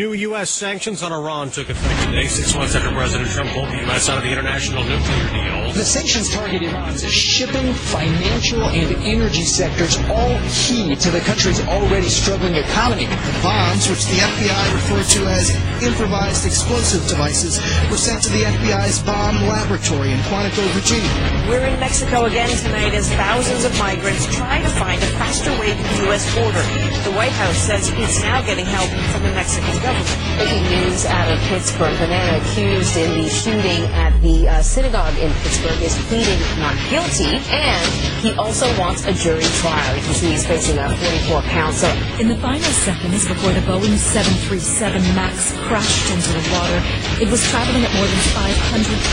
New 0.00 0.14
U.S. 0.32 0.48
sanctions 0.48 1.02
on 1.02 1.12
Iran 1.12 1.50
took 1.50 1.68
effect 1.68 2.08
today, 2.08 2.26
six 2.26 2.54
months 2.54 2.74
after 2.74 2.88
President 2.88 3.28
Trump 3.28 3.50
pulled 3.50 3.68
the 3.68 3.84
U.S. 3.84 4.08
out 4.08 4.16
of 4.16 4.24
the 4.24 4.32
international 4.32 4.82
nuclear 4.82 5.28
deal. 5.28 5.74
The 5.74 5.84
sanctions 5.84 6.32
target 6.32 6.62
Iran's 6.62 7.04
shipping, 7.04 7.74
financial, 7.74 8.64
and 8.64 8.96
energy 9.04 9.44
sectors, 9.44 9.98
all 10.08 10.40
key 10.48 10.96
to 10.96 11.10
the 11.10 11.20
country's 11.20 11.60
already 11.68 12.08
struggling 12.08 12.54
economy. 12.54 13.04
The 13.04 13.40
bombs, 13.42 13.90
which 13.90 14.06
the 14.06 14.24
FBI 14.24 14.72
referred 14.72 15.04
to 15.20 15.28
as 15.28 15.52
improvised 15.84 16.46
explosive 16.46 17.06
devices, 17.06 17.60
were 17.90 18.00
sent 18.00 18.22
to 18.22 18.30
the 18.30 18.44
FBI's 18.44 19.02
bomb 19.02 19.36
laboratory 19.44 20.12
in 20.12 20.18
Quantico, 20.32 20.64
Virginia. 20.72 21.12
We're 21.46 21.66
in 21.66 21.78
Mexico 21.78 22.24
again 22.24 22.48
tonight 22.64 22.94
as 22.94 23.12
thousands 23.20 23.66
of 23.66 23.78
migrants 23.78 24.34
try 24.34 24.62
to 24.62 24.68
find 24.80 25.02
a 25.02 25.10
faster 25.20 25.50
way 25.60 25.76
to 25.76 25.82
the 25.82 26.04
U.S. 26.08 26.24
border. 26.34 26.89
The 27.04 27.16
White 27.16 27.32
House 27.32 27.56
says 27.56 27.88
it's 27.96 28.20
now 28.20 28.44
getting 28.44 28.66
help 28.66 28.88
from 29.08 29.22
the 29.24 29.32
Mexican 29.32 29.72
government. 29.80 30.20
Breaking 30.36 30.64
news 30.68 31.06
out 31.06 31.32
of 31.32 31.40
Pittsburgh. 31.48 31.96
The 31.96 32.08
man 32.12 32.36
accused 32.36 32.96
in 32.96 33.22
the 33.22 33.28
shooting 33.28 33.88
at 33.96 34.12
the 34.20 34.48
uh, 34.48 34.60
synagogue 34.60 35.16
in 35.16 35.32
Pittsburgh 35.40 35.80
is 35.80 35.96
pleading 36.12 36.36
not 36.60 36.76
guilty, 36.92 37.40
and 37.48 37.88
he 38.20 38.36
also 38.36 38.68
wants 38.78 39.06
a 39.08 39.14
jury 39.16 39.48
trial. 39.64 39.96
You 39.96 40.02
can 40.02 40.14
see 40.14 40.30
he's 40.32 40.46
facing 40.46 40.76
a 40.76 40.92
44 40.92 41.40
counts. 41.48 41.80
So 41.80 41.88
In 42.20 42.28
the 42.28 42.36
final 42.36 42.68
seconds 42.84 43.26
before 43.26 43.52
the 43.56 43.64
Boeing 43.64 43.96
737 43.96 45.00
MAX 45.16 45.56
crashed 45.72 46.12
into 46.12 46.36
the 46.36 46.44
water, 46.52 46.78
it 47.16 47.32
was 47.32 47.40
traveling 47.48 47.80
at 47.80 47.92
more 47.96 48.04
than 48.04 48.22
500 48.36 48.52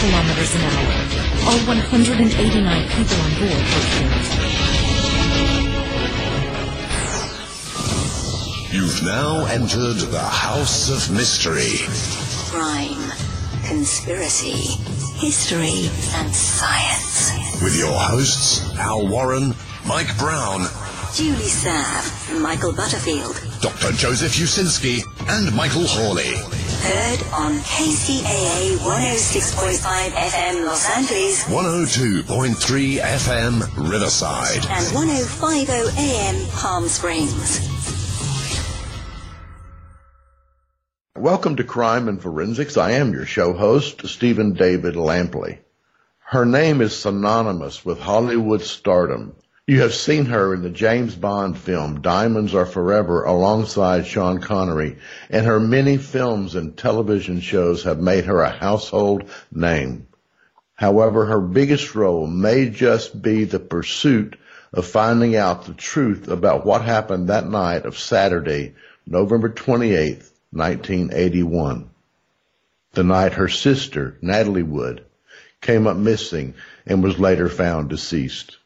kilometers 0.04 0.52
an 0.60 0.64
hour. 0.76 0.92
All 1.48 1.60
189 1.72 2.36
people 2.36 3.20
on 3.24 3.32
board 3.40 3.64
were 3.64 3.88
killed. 3.96 4.57
You've 8.70 9.02
now 9.04 9.46
entered 9.46 9.96
the 10.12 10.20
House 10.20 10.90
of 10.90 11.14
Mystery. 11.16 11.78
Crime, 12.52 13.12
conspiracy, 13.66 14.76
history, 15.20 15.90
and 16.20 16.34
science. 16.36 17.32
With 17.64 17.78
your 17.78 17.94
hosts, 17.94 18.74
Al 18.78 19.08
Warren, 19.08 19.54
Mike 19.86 20.16
Brown, 20.18 20.68
Julie 21.16 21.48
Sav, 21.48 22.40
Michael 22.42 22.74
Butterfield. 22.74 23.42
Dr. 23.62 23.94
Joseph 23.94 24.34
Usinski, 24.34 25.02
and 25.30 25.56
Michael 25.56 25.86
Hawley. 25.88 26.36
Heard 26.84 27.22
on 27.34 27.60
KCAA 27.62 28.78
106.5 28.78 30.10
FM 30.12 30.66
Los 30.66 30.90
Angeles 30.96 31.44
102.3 31.46 33.00
FM 33.00 33.90
Riverside. 33.90 34.66
and 34.70 34.94
1050 34.94 35.72
AM 36.00 36.48
Palm 36.52 36.88
Springs. 36.88 37.77
Welcome 41.28 41.58
to 41.58 41.66
Crime 41.66 42.08
and 42.08 42.22
Forensics. 42.22 42.78
I 42.78 42.92
am 42.92 43.12
your 43.12 43.26
show 43.26 43.52
host, 43.52 44.08
Stephen 44.08 44.54
David 44.54 44.96
Lampley. 44.96 45.58
Her 46.20 46.46
name 46.46 46.80
is 46.80 46.96
synonymous 46.96 47.84
with 47.84 48.00
Hollywood 48.00 48.62
stardom. 48.62 49.36
You 49.66 49.82
have 49.82 49.94
seen 49.94 50.28
her 50.28 50.54
in 50.54 50.62
the 50.62 50.70
James 50.70 51.16
Bond 51.16 51.58
film 51.58 52.00
Diamonds 52.00 52.56
Are 52.56 52.66
Forever 52.66 53.26
alongside 53.26 54.08
Sean 54.08 54.40
Connery, 54.40 55.00
and 55.30 55.46
her 55.46 55.60
many 55.60 55.98
films 55.98 56.56
and 56.56 56.78
television 56.78 57.42
shows 57.42 57.84
have 57.84 58.00
made 58.00 58.24
her 58.24 58.40
a 58.40 58.50
household 58.50 59.30
name. 59.52 60.08
However, 60.76 61.26
her 61.26 61.42
biggest 61.42 61.94
role 61.94 62.26
may 62.26 62.70
just 62.70 63.22
be 63.22 63.44
the 63.44 63.60
pursuit 63.60 64.38
of 64.72 64.88
finding 64.88 65.36
out 65.36 65.66
the 65.66 65.74
truth 65.74 66.30
about 66.30 66.66
what 66.66 66.84
happened 66.84 67.28
that 67.28 67.50
night 67.50 67.86
of 67.86 68.00
Saturday, 68.00 68.76
November 69.06 69.50
28th, 69.50 70.32
1981. 70.52 71.90
The 72.94 73.04
night 73.04 73.34
her 73.34 73.48
sister, 73.48 74.18
Natalie 74.22 74.64
Wood, 74.64 75.06
came 75.62 75.88
up 75.88 75.98
missing 75.98 76.56
and 76.86 77.04
was 77.04 77.20
later 77.20 77.50
found 77.50 77.90
deceased. 77.90 78.58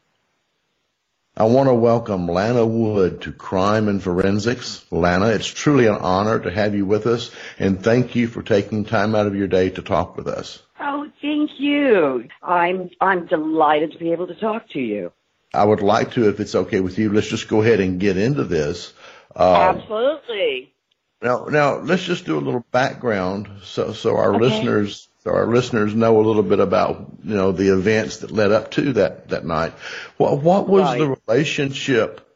I 1.36 1.44
want 1.44 1.68
to 1.68 1.74
welcome 1.74 2.28
Lana 2.28 2.66
Wood 2.66 3.22
to 3.22 3.32
Crime 3.32 3.88
and 3.88 4.02
Forensics. 4.02 4.84
Lana, 4.90 5.28
it's 5.28 5.46
truly 5.46 5.86
an 5.86 5.94
honor 5.94 6.38
to 6.38 6.50
have 6.50 6.74
you 6.74 6.84
with 6.84 7.06
us 7.06 7.30
and 7.58 7.82
thank 7.82 8.14
you 8.14 8.28
for 8.28 8.42
taking 8.42 8.84
time 8.84 9.14
out 9.14 9.26
of 9.26 9.34
your 9.34 9.48
day 9.48 9.70
to 9.70 9.82
talk 9.82 10.16
with 10.16 10.28
us. 10.28 10.62
Oh, 10.78 11.08
thank 11.22 11.50
you. 11.58 12.28
I'm 12.42 12.90
I'm 13.00 13.26
delighted 13.26 13.92
to 13.92 13.98
be 13.98 14.12
able 14.12 14.26
to 14.26 14.34
talk 14.34 14.68
to 14.70 14.80
you. 14.80 15.12
I 15.54 15.64
would 15.64 15.80
like 15.80 16.12
to, 16.12 16.28
if 16.28 16.40
it's 16.40 16.54
okay 16.54 16.80
with 16.80 16.98
you, 16.98 17.12
let's 17.12 17.28
just 17.28 17.48
go 17.48 17.62
ahead 17.62 17.80
and 17.80 18.00
get 18.00 18.16
into 18.16 18.44
this. 18.44 18.92
Uh, 19.34 19.74
Absolutely. 19.74 20.74
Now, 21.22 21.44
now 21.44 21.76
let's 21.76 22.02
just 22.02 22.24
do 22.26 22.36
a 22.36 22.40
little 22.40 22.64
background 22.72 23.48
so 23.62 23.92
so 23.92 24.16
our 24.16 24.34
Okay. 24.34 24.44
listeners 24.44 25.08
so 25.22 25.30
our 25.30 25.46
listeners 25.46 25.94
know 25.94 26.20
a 26.20 26.24
little 26.26 26.42
bit 26.42 26.58
about 26.58 27.12
you 27.22 27.36
know 27.36 27.52
the 27.52 27.72
events 27.72 28.18
that 28.18 28.32
led 28.32 28.50
up 28.50 28.72
to 28.72 28.94
that 28.94 29.28
that 29.28 29.44
night. 29.44 29.72
What 30.16 30.42
what 30.42 30.68
was 30.68 30.98
the 30.98 31.16
relationship? 31.28 32.28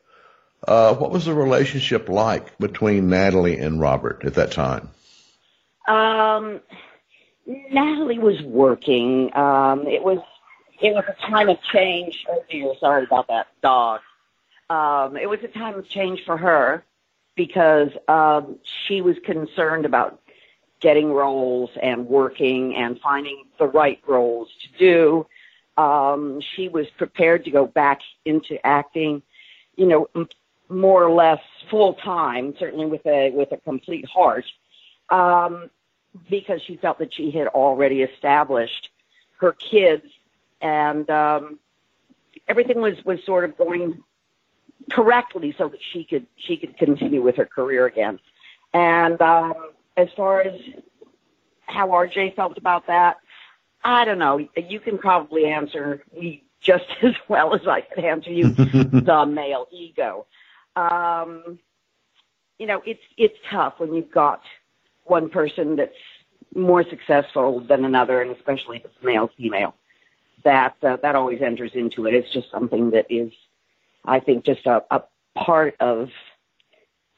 Uh, 0.66 0.94
what 0.94 1.10
was 1.10 1.24
the 1.24 1.34
relationship 1.34 2.08
like 2.08 2.56
between 2.58 3.08
Natalie 3.08 3.58
and 3.58 3.80
Robert 3.80 4.24
at 4.24 4.34
that 4.34 4.52
time? 4.52 4.88
Um, 5.86 6.60
Natalie 7.46 8.18
was 8.18 8.40
working. 8.42 9.36
Um, 9.36 9.86
it 9.88 10.02
was 10.02 10.18
it 10.80 10.94
was 10.94 11.04
a 11.08 11.30
time 11.30 11.48
of 11.48 11.60
change. 11.72 12.24
Oh 12.28 12.42
dear, 12.48 12.72
sorry 12.78 13.04
about 13.04 13.26
that 13.28 13.48
dog. 13.62 14.00
Um, 14.70 15.16
it 15.16 15.28
was 15.28 15.40
a 15.42 15.48
time 15.48 15.74
of 15.76 15.88
change 15.88 16.24
for 16.24 16.36
her 16.36 16.84
because 17.36 17.90
um, 18.08 18.58
she 18.86 19.00
was 19.00 19.16
concerned 19.24 19.84
about 19.84 20.20
getting 20.80 21.12
roles 21.12 21.70
and 21.82 22.06
working 22.06 22.74
and 22.74 22.98
finding 23.00 23.44
the 23.58 23.66
right 23.66 24.00
roles 24.06 24.48
to 24.62 24.78
do. 24.78 25.26
Um, 25.80 26.40
she 26.54 26.68
was 26.68 26.86
prepared 26.96 27.44
to 27.44 27.50
go 27.50 27.66
back 27.66 28.00
into 28.24 28.64
acting, 28.66 29.22
you 29.76 29.86
know, 29.86 30.08
m- 30.14 30.28
more 30.68 31.04
or 31.04 31.12
less 31.12 31.40
full 31.70 31.94
time, 31.94 32.54
certainly 32.58 32.86
with 32.86 33.06
a 33.06 33.30
with 33.30 33.52
a 33.52 33.58
complete 33.58 34.06
heart, 34.06 34.44
um, 35.10 35.70
because 36.30 36.60
she 36.62 36.76
felt 36.76 36.98
that 36.98 37.12
she 37.14 37.30
had 37.30 37.46
already 37.48 38.02
established 38.02 38.88
her 39.38 39.52
kids 39.52 40.04
and 40.60 41.08
um, 41.10 41.58
everything 42.48 42.80
was 42.80 42.94
was 43.04 43.18
sort 43.24 43.44
of 43.44 43.56
going 43.56 44.02
correctly 44.90 45.54
so 45.58 45.68
that 45.68 45.80
she 45.92 46.04
could 46.04 46.26
she 46.36 46.56
could 46.56 46.76
continue 46.76 47.22
with 47.22 47.36
her 47.36 47.46
career 47.46 47.86
again. 47.86 48.18
And 48.72 49.20
um, 49.22 49.54
as 49.96 50.08
far 50.16 50.42
as 50.42 50.60
how 51.66 51.88
RJ 51.88 52.36
felt 52.36 52.58
about 52.58 52.86
that, 52.86 53.18
I 53.84 54.04
don't 54.04 54.18
know. 54.18 54.46
You 54.56 54.80
can 54.80 54.98
probably 54.98 55.46
answer. 55.46 56.02
We 56.16 56.44
just 56.60 56.84
as 57.02 57.14
well 57.28 57.54
as 57.54 57.66
I 57.66 57.80
could 57.80 58.04
answer 58.04 58.30
you 58.30 58.48
the 58.50 59.26
male 59.26 59.66
ego. 59.70 60.26
Um, 60.74 61.58
you 62.58 62.66
know, 62.66 62.82
it's 62.84 63.02
it's 63.16 63.36
tough 63.50 63.74
when 63.78 63.94
you've 63.94 64.10
got 64.10 64.42
one 65.04 65.28
person 65.28 65.76
that's 65.76 65.94
more 66.54 66.84
successful 66.84 67.60
than 67.60 67.84
another, 67.84 68.22
and 68.22 68.30
especially 68.30 68.78
if 68.78 68.84
it's 68.84 69.02
male 69.02 69.30
female. 69.36 69.74
That 70.44 70.76
uh, 70.82 70.96
that 71.02 71.14
always 71.14 71.42
enters 71.42 71.72
into 71.74 72.06
it. 72.06 72.14
It's 72.14 72.32
just 72.32 72.50
something 72.50 72.90
that 72.90 73.06
is, 73.10 73.32
I 74.06 74.20
think, 74.20 74.44
just 74.44 74.66
a, 74.66 74.84
a 74.90 75.02
part 75.34 75.76
of 75.80 76.10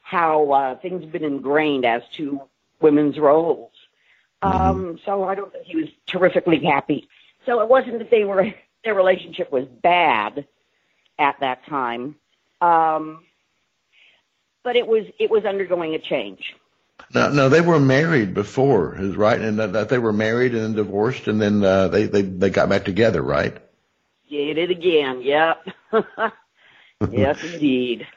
how 0.01 0.51
uh, 0.51 0.75
things 0.79 1.03
have 1.03 1.11
been 1.11 1.23
ingrained 1.23 1.85
as 1.85 2.01
to 2.17 2.41
women's 2.81 3.17
roles. 3.17 3.71
Um, 4.41 4.99
so 5.05 5.23
I 5.25 5.35
don't 5.35 5.51
think 5.51 5.65
he 5.65 5.75
was 5.75 5.89
terrifically 6.07 6.63
happy. 6.63 7.07
So 7.45 7.61
it 7.61 7.69
wasn't 7.69 7.99
that 7.99 8.09
they 8.09 8.23
were 8.23 8.53
their 8.83 8.95
relationship 8.95 9.51
was 9.51 9.65
bad 9.65 10.47
at 11.17 11.39
that 11.41 11.65
time, 11.65 12.15
um, 12.61 13.25
but 14.63 14.75
it 14.75 14.87
was 14.87 15.05
it 15.19 15.29
was 15.29 15.45
undergoing 15.45 15.93
a 15.95 15.99
change. 15.99 16.55
No, 17.13 17.29
no, 17.31 17.49
they 17.49 17.61
were 17.61 17.79
married 17.79 18.33
before, 18.33 18.95
is 18.99 19.15
right, 19.15 19.39
and 19.39 19.57
that, 19.59 19.73
that 19.73 19.89
they 19.89 19.97
were 19.97 20.13
married 20.13 20.53
and 20.53 20.61
then 20.61 20.73
divorced, 20.73 21.27
and 21.27 21.41
then 21.41 21.63
uh, 21.63 21.87
they 21.87 22.05
they 22.05 22.21
they 22.21 22.49
got 22.49 22.69
back 22.69 22.85
together, 22.85 23.21
right? 23.21 23.57
Did 24.29 24.57
it 24.57 24.69
again? 24.69 25.21
Yep. 25.21 25.67
yes, 27.11 27.43
indeed. 27.43 28.07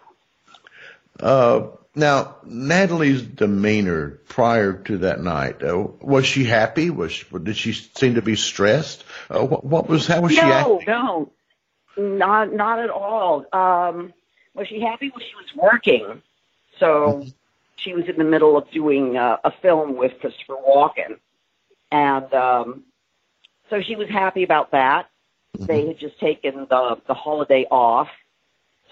Uh, 1.20 1.68
now, 1.94 2.36
Natalie's 2.44 3.22
demeanor 3.22 4.20
prior 4.28 4.72
to 4.72 4.98
that 4.98 5.20
night, 5.20 5.62
uh, 5.62 5.86
was 6.00 6.26
she 6.26 6.44
happy? 6.44 6.90
Was 6.90 7.12
she, 7.12 7.26
did 7.38 7.56
she 7.56 7.72
seem 7.72 8.14
to 8.14 8.22
be 8.22 8.34
stressed? 8.34 9.04
Uh, 9.28 9.44
what, 9.44 9.64
what 9.64 9.88
was 9.88 10.06
how 10.06 10.22
was 10.22 10.34
no, 10.34 10.40
she 10.40 10.46
acting? 10.46 10.84
No, 10.86 11.32
not 11.96 12.52
not 12.52 12.78
at 12.78 12.90
all. 12.90 13.44
Um, 13.52 14.14
was 14.54 14.68
she 14.68 14.80
happy? 14.80 15.10
Well, 15.10 15.20
she 15.20 15.34
was 15.36 15.70
working, 15.70 16.22
so 16.78 17.26
she 17.76 17.92
was 17.92 18.06
in 18.08 18.16
the 18.16 18.24
middle 18.24 18.56
of 18.56 18.70
doing 18.70 19.18
uh, 19.18 19.36
a 19.44 19.52
film 19.60 19.96
with 19.96 20.12
Christopher 20.20 20.56
Walken, 20.66 21.18
and 21.90 22.32
um, 22.32 22.84
so 23.68 23.82
she 23.82 23.96
was 23.96 24.08
happy 24.08 24.42
about 24.44 24.70
that. 24.70 25.10
They 25.58 25.86
had 25.86 25.98
just 25.98 26.18
taken 26.18 26.66
the 26.70 26.98
the 27.06 27.14
holiday 27.14 27.66
off, 27.70 28.08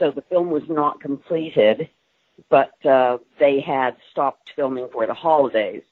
so 0.01 0.11
the 0.11 0.23
film 0.23 0.51
was 0.51 0.69
not 0.69 1.01
completed 1.01 1.89
but 2.49 2.85
uh, 2.87 3.19
they 3.39 3.61
had 3.61 3.97
stopped 4.11 4.53
filming 4.57 4.89
for 4.93 5.07
the 5.07 5.15
holidays. 5.15 5.83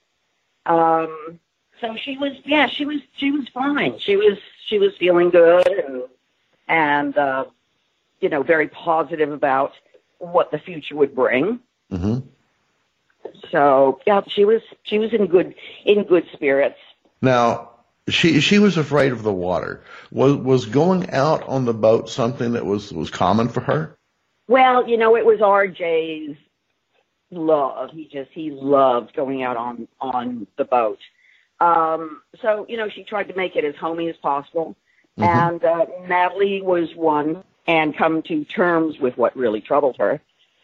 Um, 0.67 1.39
so 1.81 1.97
she 1.97 2.17
was, 2.17 2.33
yeah, 2.45 2.67
she 2.67 2.85
was, 2.85 3.01
she 3.17 3.31
was 3.31 3.49
fine. 3.49 3.99
She 3.99 4.17
was, 4.17 4.39
she 4.67 4.79
was 4.79 4.97
feeling 4.97 5.31
good 5.31 5.67
and, 5.67 6.03
and, 6.67 7.17
uh, 7.17 7.45
you 8.21 8.29
know, 8.29 8.43
very 8.43 8.69
positive 8.69 9.31
about 9.31 9.73
what 10.19 10.51
the 10.51 10.59
future 10.59 10.97
would 10.97 11.15
bring. 11.15 11.61
Mm-hmm. 11.93 12.19
So 13.51 14.01
yeah, 14.07 14.23
she 14.27 14.45
was, 14.45 14.63
she 14.83 14.99
was 14.99 15.13
in 15.13 15.27
good, 15.27 15.55
in 15.85 16.05
good 16.05 16.27
spirits. 16.33 16.79
Now, 17.21 17.71
she 18.09 18.41
she 18.41 18.59
was 18.59 18.79
afraid 18.79 19.13
of 19.13 19.23
the 19.23 19.33
water. 19.33 19.83
Was 20.11 20.37
was 20.37 20.65
going 20.65 21.11
out 21.11 21.47
on 21.47 21.67
the 21.67 21.75
boat 21.75 22.09
something 22.09 22.53
that 22.53 22.65
was 22.65 22.91
was 22.91 23.11
common 23.11 23.51
for 23.51 23.61
her? 23.61 23.98
Well, 24.49 24.89
you 24.89 24.97
know, 24.97 25.17
it 25.17 25.25
was 25.27 25.39
RJ's 25.41 26.37
love. 27.31 27.91
He 27.93 28.07
just 28.07 28.31
he 28.33 28.51
loved 28.51 29.15
going 29.15 29.43
out 29.43 29.57
on 29.57 29.89
on 30.01 30.47
the 30.57 30.65
boat. 30.65 30.99
Um, 31.61 32.23
so 32.41 32.67
you 32.69 32.77
know, 32.77 32.89
she 32.89 33.05
tried 33.05 33.29
to 33.29 33.37
make 33.37 33.57
it 33.57 33.65
as 33.65 33.77
homey 33.77 34.09
as 34.09 34.17
possible, 34.17 34.77
Mm-hmm. 35.19 35.25
and 35.27 35.65
uh, 35.65 35.87
Natalie 36.07 36.63
was 36.63 36.95
one 36.95 37.43
and 37.67 37.97
come 37.97 38.23
to 38.23 38.45
terms 38.45 39.01
with 39.01 39.19
what 39.19 39.37
really 39.37 39.61
troubled 39.61 39.97
her. 39.99 40.21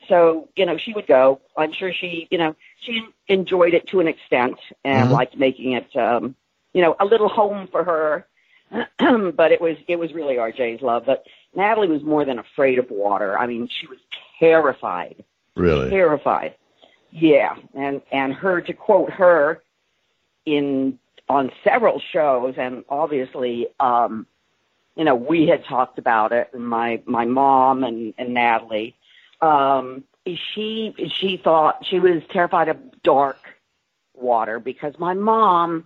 So 0.08 0.48
you 0.56 0.64
know, 0.64 0.76
she 0.78 0.92
would 0.92 1.06
go. 1.08 1.40
I'm 1.56 1.72
sure 1.72 1.92
she 1.92 2.28
you 2.30 2.38
know 2.38 2.54
she 2.80 3.04
enjoyed 3.28 3.74
it 3.74 3.88
to 3.88 4.00
an 4.00 4.08
extent 4.08 4.58
and 4.84 5.08
Mhm. 5.08 5.12
liked 5.12 5.36
making 5.36 5.72
it 5.72 5.94
um, 5.96 6.36
you 6.72 6.82
know 6.82 6.96
a 7.00 7.04
little 7.04 7.28
home 7.28 7.66
for 7.70 7.84
her. 7.84 8.26
but 9.36 9.52
it 9.52 9.60
was 9.60 9.76
it 9.88 9.96
was 9.96 10.12
really 10.14 10.36
RJ's 10.36 10.82
love. 10.82 11.04
But 11.06 11.26
Natalie 11.56 11.88
was 11.88 12.02
more 12.02 12.24
than 12.24 12.38
afraid 12.38 12.78
of 12.78 12.90
water. 12.90 13.38
I 13.38 13.46
mean, 13.46 13.68
she 13.68 13.86
was 13.86 13.98
terrified 14.38 15.24
Really? 15.56 15.90
terrified. 15.90 16.54
Yeah, 17.10 17.54
and 17.74 18.02
and 18.10 18.32
her 18.34 18.60
to 18.62 18.72
quote 18.72 19.10
her 19.10 19.62
in 20.44 20.98
on 21.28 21.52
several 21.62 22.00
shows, 22.12 22.54
and 22.58 22.84
obviously, 22.88 23.68
um, 23.78 24.26
you 24.96 25.04
know, 25.04 25.14
we 25.14 25.46
had 25.46 25.64
talked 25.64 25.98
about 25.98 26.32
it. 26.32 26.50
And 26.52 26.66
my 26.66 27.00
my 27.06 27.24
mom 27.24 27.84
and 27.84 28.14
and 28.18 28.34
Natalie, 28.34 28.96
um, 29.40 30.02
she 30.26 30.94
she 31.14 31.36
thought 31.36 31.86
she 31.86 32.00
was 32.00 32.22
terrified 32.30 32.68
of 32.68 33.02
dark 33.02 33.38
water 34.14 34.58
because 34.58 34.98
my 34.98 35.14
mom. 35.14 35.84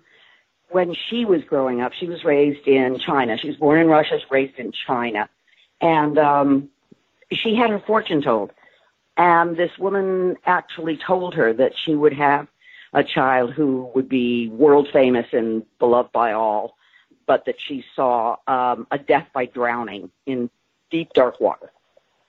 When 0.71 0.95
she 1.09 1.25
was 1.25 1.43
growing 1.45 1.81
up, 1.81 1.95
she 1.95 2.07
was 2.07 2.25
raised 2.25 2.69
in 2.69 2.99
China. 2.99 3.39
She 3.39 3.49
was 3.49 3.57
born 3.57 3.81
in 3.81 3.87
Russia, 3.87 4.19
she 4.19 4.27
was 4.27 4.31
raised 4.31 4.59
in 4.59 4.71
China. 4.71 5.27
And 5.81 6.19
um, 6.19 6.69
she 7.33 7.55
had 7.55 7.71
her 7.71 7.83
fortune 7.87 8.23
told. 8.23 8.53
And 9.17 9.57
this 9.57 9.77
woman 9.79 10.37
actually 10.47 10.97
told 10.97 11.35
her 11.35 11.53
that 11.53 11.73
she 11.85 11.95
would 11.95 12.13
have 12.13 12.47
a 12.93 13.05
child 13.05 13.53
who 13.53 13.91
would 13.95 14.09
be 14.09 14.49
world 14.49 14.89
famous 14.93 15.27
and 15.33 15.65
beloved 15.79 16.13
by 16.13 16.33
all, 16.33 16.77
but 17.27 17.45
that 17.47 17.57
she 17.59 17.85
saw 17.95 18.37
um, 18.47 18.87
a 18.91 18.99
death 18.99 19.27
by 19.35 19.47
drowning 19.47 20.11
in 20.27 20.49
deep, 20.91 21.13
dark 21.13 21.41
water. 21.41 21.71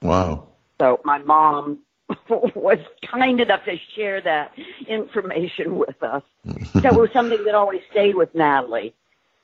Wow. 0.01 0.47
So 0.79 0.99
my 1.03 1.19
mom 1.19 1.79
was 2.29 2.79
kind 3.09 3.39
enough 3.39 3.65
to 3.65 3.77
share 3.95 4.21
that 4.21 4.51
information 4.87 5.77
with 5.77 6.01
us. 6.01 6.23
so 6.81 6.87
it 6.87 6.95
was 6.95 7.09
something 7.13 7.43
that 7.45 7.55
always 7.55 7.81
stayed 7.91 8.15
with 8.15 8.33
Natalie. 8.33 8.93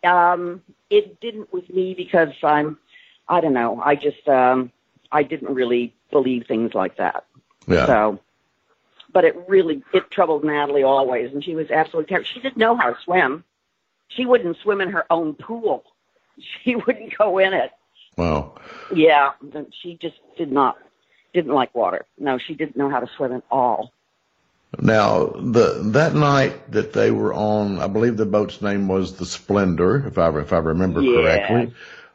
Um, 0.03 0.61
it 0.89 1.19
didn't 1.19 1.51
with 1.51 1.69
me 1.69 1.93
because 1.95 2.29
I'm, 2.43 2.77
I 3.27 3.41
don't 3.41 3.53
know, 3.53 3.81
I 3.83 3.95
just, 3.95 4.27
um, 4.27 4.71
I 5.11 5.23
didn't 5.23 5.53
really 5.53 5.93
believe 6.11 6.45
things 6.47 6.73
like 6.73 6.97
that. 6.97 7.25
Yeah. 7.67 7.85
So, 7.85 8.19
but 9.11 9.23
it 9.25 9.35
really, 9.47 9.83
it 9.93 10.11
troubled 10.11 10.43
Natalie 10.43 10.83
always, 10.83 11.33
and 11.33 11.43
she 11.43 11.55
was 11.55 11.71
absolutely 11.71 12.09
terrible. 12.09 12.27
She 12.33 12.39
didn't 12.41 12.57
know 12.57 12.75
how 12.75 12.91
to 12.91 12.97
swim. 13.03 13.43
She 14.09 14.25
wouldn't 14.25 14.57
swim 14.57 14.81
in 14.81 14.89
her 14.91 15.05
own 15.09 15.33
pool. 15.33 15.83
She 16.65 16.75
wouldn't 16.75 17.17
go 17.17 17.37
in 17.37 17.53
it. 17.53 17.71
Wow. 18.17 18.55
Yeah, 18.93 19.31
she 19.81 19.97
just 20.01 20.17
did 20.37 20.51
not, 20.51 20.77
didn't 21.33 21.53
like 21.53 21.73
water. 21.73 22.05
No, 22.19 22.37
she 22.37 22.55
didn't 22.55 22.75
know 22.75 22.89
how 22.89 22.99
to 22.99 23.07
swim 23.15 23.31
at 23.31 23.43
all. 23.49 23.93
Now, 24.79 25.27
the 25.27 25.81
that 25.93 26.13
night 26.13 26.71
that 26.71 26.91
they 26.91 27.11
were 27.11 27.33
on, 27.33 27.79
I 27.79 27.87
believe 27.87 28.17
the 28.17 28.25
boat's 28.25 28.61
name 28.61 28.89
was 28.89 29.15
the 29.15 29.25
Splendor, 29.25 30.07
if 30.07 30.17
I 30.17 30.27
if 30.39 30.51
I 30.51 30.57
remember 30.57 31.01
Yeah. 31.01 31.21
correctly. 31.21 31.73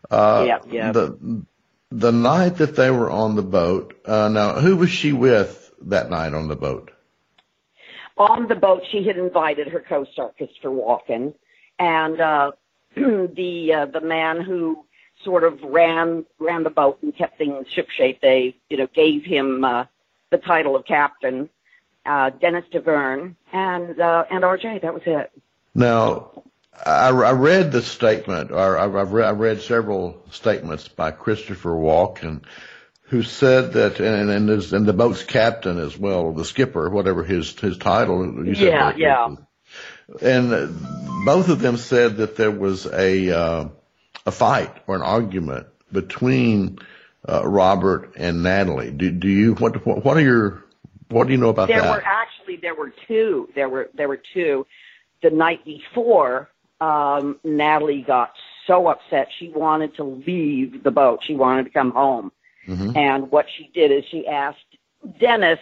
Uh, 0.09 0.45
Yeah, 0.47 0.59
yeah. 0.71 0.92
The 0.92 1.45
the 1.90 2.12
night 2.12 2.57
that 2.59 2.76
they 2.76 2.90
were 2.90 3.11
on 3.11 3.35
the 3.35 3.42
boat. 3.42 4.00
Uh, 4.04 4.28
now, 4.28 4.61
who 4.61 4.76
was 4.76 4.90
she 4.90 5.12
with 5.12 5.73
that 5.83 6.09
night 6.09 6.35
on 6.35 6.47
the 6.47 6.57
boat? 6.57 6.92
on 8.21 8.49
the 8.49 8.54
boat, 8.54 8.83
she 8.90 9.02
had 9.02 9.16
invited 9.16 9.69
her 9.69 9.80
co-star 9.80 10.33
Christopher 10.37 10.69
Walken, 10.69 11.35
and 11.78 12.21
uh, 12.21 12.52
the 12.95 13.73
uh, 13.75 13.87
the 13.87 14.02
man 14.02 14.42
who 14.42 14.85
sort 15.25 15.42
of 15.42 15.61
ran 15.62 16.26
ran 16.38 16.62
the 16.62 16.71
boat 16.71 16.99
and 17.02 17.16
kept 17.16 17.38
things 17.38 17.66
shipshape. 17.75 18.21
They 18.21 18.57
you 18.69 18.76
know 18.76 18.88
gave 18.95 19.25
him 19.25 19.64
uh, 19.64 19.87
the 20.30 20.37
title 20.37 20.76
of 20.76 20.85
captain, 20.85 21.49
uh, 22.04 22.30
Dennis 22.30 22.66
Davern, 22.73 23.37
and 23.52 23.99
uh, 23.99 24.25
and 24.30 24.45
RJ. 24.45 24.83
That 24.83 24.92
was 24.92 25.02
it. 25.07 25.33
Now, 25.75 26.42
I, 26.86 27.08
I 27.08 27.32
read 27.32 27.72
the 27.72 27.82
statement, 27.82 28.50
or 28.50 28.78
I- 28.78 29.00
I've 29.00 29.12
read, 29.12 29.26
I 29.28 29.32
read 29.32 29.60
several 29.60 30.22
statements 30.30 30.88
by 30.88 31.10
Christopher 31.10 31.70
Walken, 31.70 32.42
who 33.04 33.22
said 33.22 33.72
that, 33.74 34.00
and 34.00 34.30
and, 34.30 34.48
his, 34.48 34.72
and 34.72 34.86
the 34.86 34.92
boat's 34.92 35.22
captain 35.24 35.78
as 35.78 35.98
well, 35.98 36.32
the 36.32 36.44
skipper, 36.44 36.88
whatever 36.88 37.24
his 37.24 37.58
his 37.58 37.76
title. 37.76 38.46
You 38.46 38.54
said 38.54 38.64
Yeah, 38.64 38.92
yeah. 38.96 39.34
And 40.22 40.50
both 41.24 41.48
of 41.48 41.60
them 41.60 41.76
said 41.76 42.16
that 42.18 42.36
there 42.36 42.50
was 42.50 42.86
a 42.86 43.30
uh, 43.30 43.68
a 44.26 44.30
fight 44.30 44.74
or 44.86 44.96
an 44.96 45.02
argument 45.02 45.66
between 45.92 46.78
uh, 47.28 47.46
Robert 47.46 48.14
and 48.16 48.42
Natalie. 48.42 48.90
Do, 48.90 49.10
do 49.10 49.28
you 49.28 49.54
what 49.54 49.84
what 49.84 50.04
what 50.04 50.16
are 50.16 50.20
your 50.22 50.64
what 51.08 51.26
do 51.26 51.32
you 51.32 51.38
know 51.38 51.48
about 51.48 51.68
there 51.68 51.78
that? 51.78 51.82
There 51.82 51.92
were 51.92 52.04
actually 52.04 52.56
there 52.56 52.74
were 52.74 52.92
two. 53.06 53.48
There 53.54 53.68
were 53.68 53.90
there 53.94 54.08
were 54.08 54.22
two. 54.34 54.66
The 55.22 55.30
night 55.30 55.64
before, 55.64 56.48
um, 56.80 57.38
Natalie 57.44 58.02
got 58.02 58.32
so 58.66 58.88
upset 58.88 59.28
she 59.38 59.49
wanted 59.49 59.94
to 59.96 60.04
leave 60.04 60.82
the 60.82 60.90
boat. 60.90 61.20
She 61.22 61.34
wanted 61.34 61.64
to 61.64 61.70
come 61.70 61.90
home. 61.90 62.32
Mhm. 62.66 62.96
And 62.96 63.30
what 63.30 63.46
she 63.50 63.70
did 63.75 63.90
is 63.90 64.04
she 64.04 64.26
asked 64.26 64.76
Dennis 65.18 65.58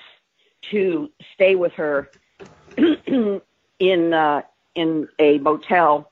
to 0.71 1.11
stay 1.35 1.55
with 1.55 1.73
her 1.75 2.11
in 3.79 4.13
uh, 4.13 4.43
in 4.75 5.09
a 5.19 5.39
motel 5.39 6.11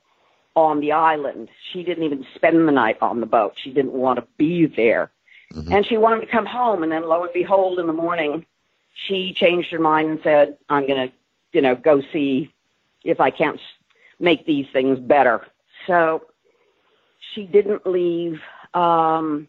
on 0.54 0.80
the 0.80 0.92
island. 0.92 1.48
She 1.70 1.82
didn't 1.82 2.04
even 2.04 2.26
spend 2.34 2.66
the 2.66 2.72
night 2.72 2.98
on 3.02 3.20
the 3.20 3.26
boat. 3.26 3.54
She 3.56 3.70
didn't 3.72 3.92
want 3.92 4.18
to 4.18 4.26
be 4.38 4.66
there. 4.66 5.10
Mm-hmm. 5.52 5.72
And 5.72 5.86
she 5.86 5.96
wanted 5.96 6.22
to 6.22 6.26
come 6.26 6.46
home. 6.46 6.82
And 6.82 6.90
then 6.90 7.06
lo 7.06 7.22
and 7.22 7.32
behold, 7.32 7.78
in 7.78 7.86
the 7.86 7.92
morning, 7.92 8.46
she 8.94 9.34
changed 9.34 9.70
her 9.70 9.78
mind 9.78 10.10
and 10.10 10.20
said, 10.22 10.56
I'm 10.68 10.86
going 10.86 11.08
to, 11.08 11.14
you 11.52 11.60
know, 11.60 11.74
go 11.74 12.02
see 12.12 12.52
if 13.04 13.20
I 13.20 13.30
can't 13.30 13.60
make 14.18 14.46
these 14.46 14.66
things 14.72 14.98
better. 14.98 15.46
So 15.86 16.22
she 17.34 17.44
didn't 17.44 17.86
leave. 17.86 18.38
Um, 18.74 19.48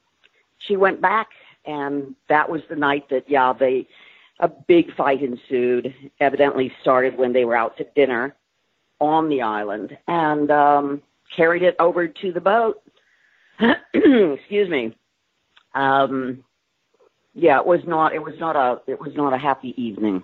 she 0.60 0.76
went 0.76 1.02
back 1.02 1.28
and 1.66 2.16
that 2.30 2.50
was 2.50 2.62
the 2.70 2.76
night 2.76 3.10
that, 3.10 3.30
yeah, 3.30 3.54
they, 3.54 3.88
a 4.40 4.48
big 4.48 4.96
fight 4.96 5.22
ensued. 5.22 5.94
Evidently 6.20 6.72
started 6.82 7.18
when 7.18 7.34
they 7.34 7.46
were 7.46 7.56
out 7.56 7.78
to 7.78 7.86
dinner 7.96 8.36
on 9.00 9.30
the 9.30 9.42
island 9.42 9.98
and 10.08 10.50
um, 10.52 11.02
carried 11.36 11.64
it 11.64 11.76
over 11.80 12.08
to 12.08 12.32
the 12.32 12.42
boat. 12.42 12.82
Excuse 13.94 14.70
me. 14.70 14.96
Um, 15.76 16.44
yeah, 17.34 17.60
it 17.60 17.66
was 17.66 17.82
not. 17.86 18.14
It 18.14 18.24
was 18.24 18.34
not 18.40 18.56
a. 18.56 18.82
It 18.90 19.00
was 19.00 19.12
not 19.16 19.34
a 19.34 19.38
happy 19.38 19.76
evening. 19.78 20.24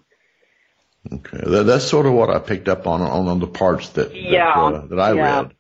Okay, 1.12 1.42
that, 1.46 1.64
that's 1.66 1.86
sort 1.86 2.06
of 2.06 2.14
what 2.14 2.30
I 2.30 2.40
picked 2.40 2.70
up 2.70 2.88
on 2.88 3.02
on, 3.02 3.28
on 3.28 3.40
the 3.40 3.48
parts 3.48 3.90
that 3.90 4.10
that, 4.14 4.22
yeah, 4.22 4.54
uh, 4.54 4.86
that 4.88 5.00
I 5.00 5.14
yeah. 5.14 5.38
read. 5.38 5.54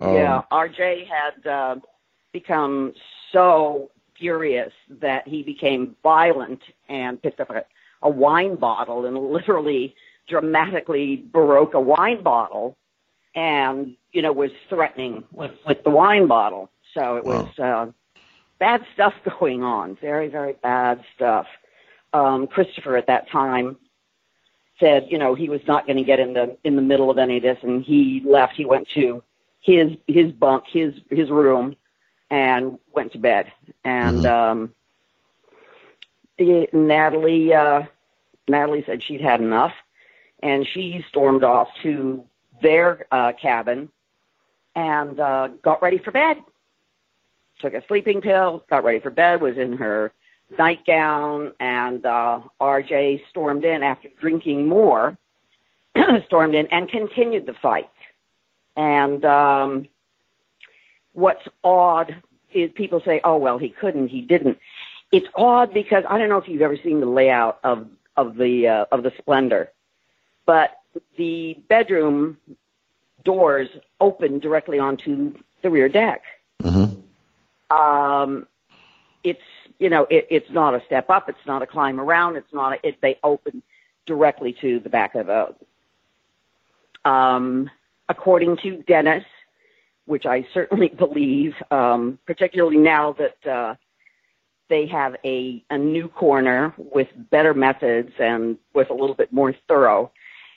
Um, 0.00 0.14
yeah, 0.14 0.42
RJ 0.52 1.06
had 1.06 1.46
uh, 1.46 1.76
become 2.32 2.94
so 3.32 3.90
furious 4.16 4.72
that 4.88 5.26
he 5.26 5.42
became 5.42 5.96
violent 6.02 6.60
and 6.88 7.20
picked 7.20 7.40
up 7.40 7.50
a, 7.50 7.64
a 8.02 8.08
wine 8.08 8.54
bottle 8.54 9.06
and 9.06 9.16
literally 9.16 9.94
dramatically 10.28 11.16
broke 11.16 11.74
a 11.74 11.80
wine 11.80 12.22
bottle 12.22 12.76
and 13.34 13.96
you 14.12 14.22
know 14.22 14.32
was 14.32 14.52
threatening 14.68 15.24
with 15.32 15.52
with 15.66 15.82
the 15.82 15.90
wine 15.90 16.28
bottle. 16.28 16.70
So 16.94 17.16
it 17.16 17.24
was 17.24 17.58
uh 17.58 17.86
bad 18.60 18.82
stuff 18.94 19.14
going 19.40 19.64
on. 19.64 19.96
Very 20.00 20.28
very 20.28 20.54
bad 20.62 21.02
stuff. 21.16 21.46
Um 22.12 22.46
christopher 22.46 22.96
at 22.96 23.08
that 23.08 23.28
time 23.30 23.76
said 24.80 25.06
you 25.10 25.18
know 25.18 25.34
he 25.34 25.48
was 25.48 25.60
not 25.66 25.86
going 25.86 25.96
to 25.96 26.04
get 26.04 26.20
in 26.20 26.32
the 26.34 26.56
in 26.64 26.76
the 26.76 26.82
middle 26.82 27.10
of 27.10 27.18
any 27.18 27.36
of 27.36 27.42
this 27.42 27.58
and 27.62 27.84
he 27.84 28.22
left 28.24 28.54
he 28.54 28.64
went 28.64 28.88
to 28.88 29.22
his 29.60 29.92
his 30.06 30.32
bunk 30.32 30.64
his 30.66 30.94
his 31.10 31.30
room 31.30 31.76
and 32.30 32.78
went 32.94 33.12
to 33.12 33.18
bed 33.18 33.52
and 33.84 34.24
Mm-hmm. 34.24 34.50
um 34.50 34.74
the, 36.38 36.68
natalie 36.72 37.54
uh 37.54 37.82
natalie 38.48 38.82
said 38.86 39.02
she'd 39.02 39.20
had 39.20 39.40
enough 39.40 39.72
and 40.44 40.66
she 40.66 41.04
stormed 41.08 41.42
off 41.42 41.68
to 41.82 42.24
their 42.62 43.06
uh, 43.10 43.32
cabin 43.40 43.88
and 44.74 45.18
uh, 45.18 45.48
got 45.62 45.82
ready 45.82 45.98
for 45.98 46.10
bed. 46.10 46.36
Took 47.60 47.74
a 47.74 47.86
sleeping 47.86 48.20
pill, 48.20 48.64
got 48.68 48.84
ready 48.84 49.00
for 49.00 49.10
bed, 49.10 49.40
was 49.40 49.56
in 49.56 49.74
her 49.74 50.12
nightgown, 50.58 51.52
and 51.60 52.04
uh, 52.04 52.40
RJ 52.60 53.22
stormed 53.30 53.64
in 53.64 53.82
after 53.82 54.08
drinking 54.20 54.66
more, 54.66 55.16
stormed 56.26 56.54
in 56.54 56.66
and 56.68 56.88
continued 56.88 57.46
the 57.46 57.54
fight. 57.54 57.90
And 58.76 59.24
um, 59.24 59.88
what's 61.12 61.46
odd 61.62 62.16
is 62.52 62.70
people 62.74 63.00
say, 63.04 63.20
"Oh 63.24 63.36
well, 63.36 63.58
he 63.58 63.68
couldn't, 63.68 64.08
he 64.08 64.20
didn't." 64.20 64.58
It's 65.12 65.26
odd 65.36 65.72
because 65.72 66.04
I 66.08 66.18
don't 66.18 66.28
know 66.28 66.38
if 66.38 66.48
you've 66.48 66.62
ever 66.62 66.76
seen 66.76 67.00
the 67.00 67.06
layout 67.06 67.60
of 67.64 67.86
of 68.16 68.36
the 68.36 68.68
uh, 68.68 68.84
of 68.92 69.02
the 69.02 69.12
Splendor 69.18 69.70
but 70.46 70.80
the 71.16 71.58
bedroom 71.68 72.36
doors 73.24 73.68
open 74.00 74.38
directly 74.38 74.78
onto 74.78 75.34
the 75.62 75.70
rear 75.70 75.88
deck. 75.88 76.22
Mm-hmm. 76.62 77.76
Um, 77.76 78.46
it's 79.24 79.40
you 79.78 79.90
know 79.90 80.06
it, 80.10 80.26
it's 80.30 80.50
not 80.50 80.74
a 80.74 80.82
step 80.86 81.10
up, 81.10 81.28
it's 81.28 81.46
not 81.46 81.62
a 81.62 81.66
climb 81.66 81.98
around, 81.98 82.36
it's 82.36 82.52
not 82.52 82.74
a, 82.74 82.88
it, 82.88 83.00
they 83.00 83.18
open 83.24 83.62
directly 84.06 84.54
to 84.60 84.78
the 84.80 84.88
back 84.88 85.14
of 85.14 85.26
boat. 85.26 85.56
Um, 87.04 87.70
according 88.08 88.58
to 88.58 88.82
Dennis, 88.86 89.24
which 90.06 90.26
I 90.26 90.46
certainly 90.54 90.88
believe, 90.98 91.54
um, 91.70 92.18
particularly 92.26 92.76
now 92.76 93.14
that 93.14 93.50
uh, 93.50 93.74
they 94.68 94.86
have 94.86 95.16
a, 95.24 95.62
a 95.70 95.78
new 95.78 96.08
coroner 96.08 96.74
with 96.76 97.08
better 97.30 97.54
methods 97.54 98.12
and 98.18 98.58
with 98.74 98.90
a 98.90 98.94
little 98.94 99.14
bit 99.14 99.32
more 99.32 99.54
thorough 99.68 100.10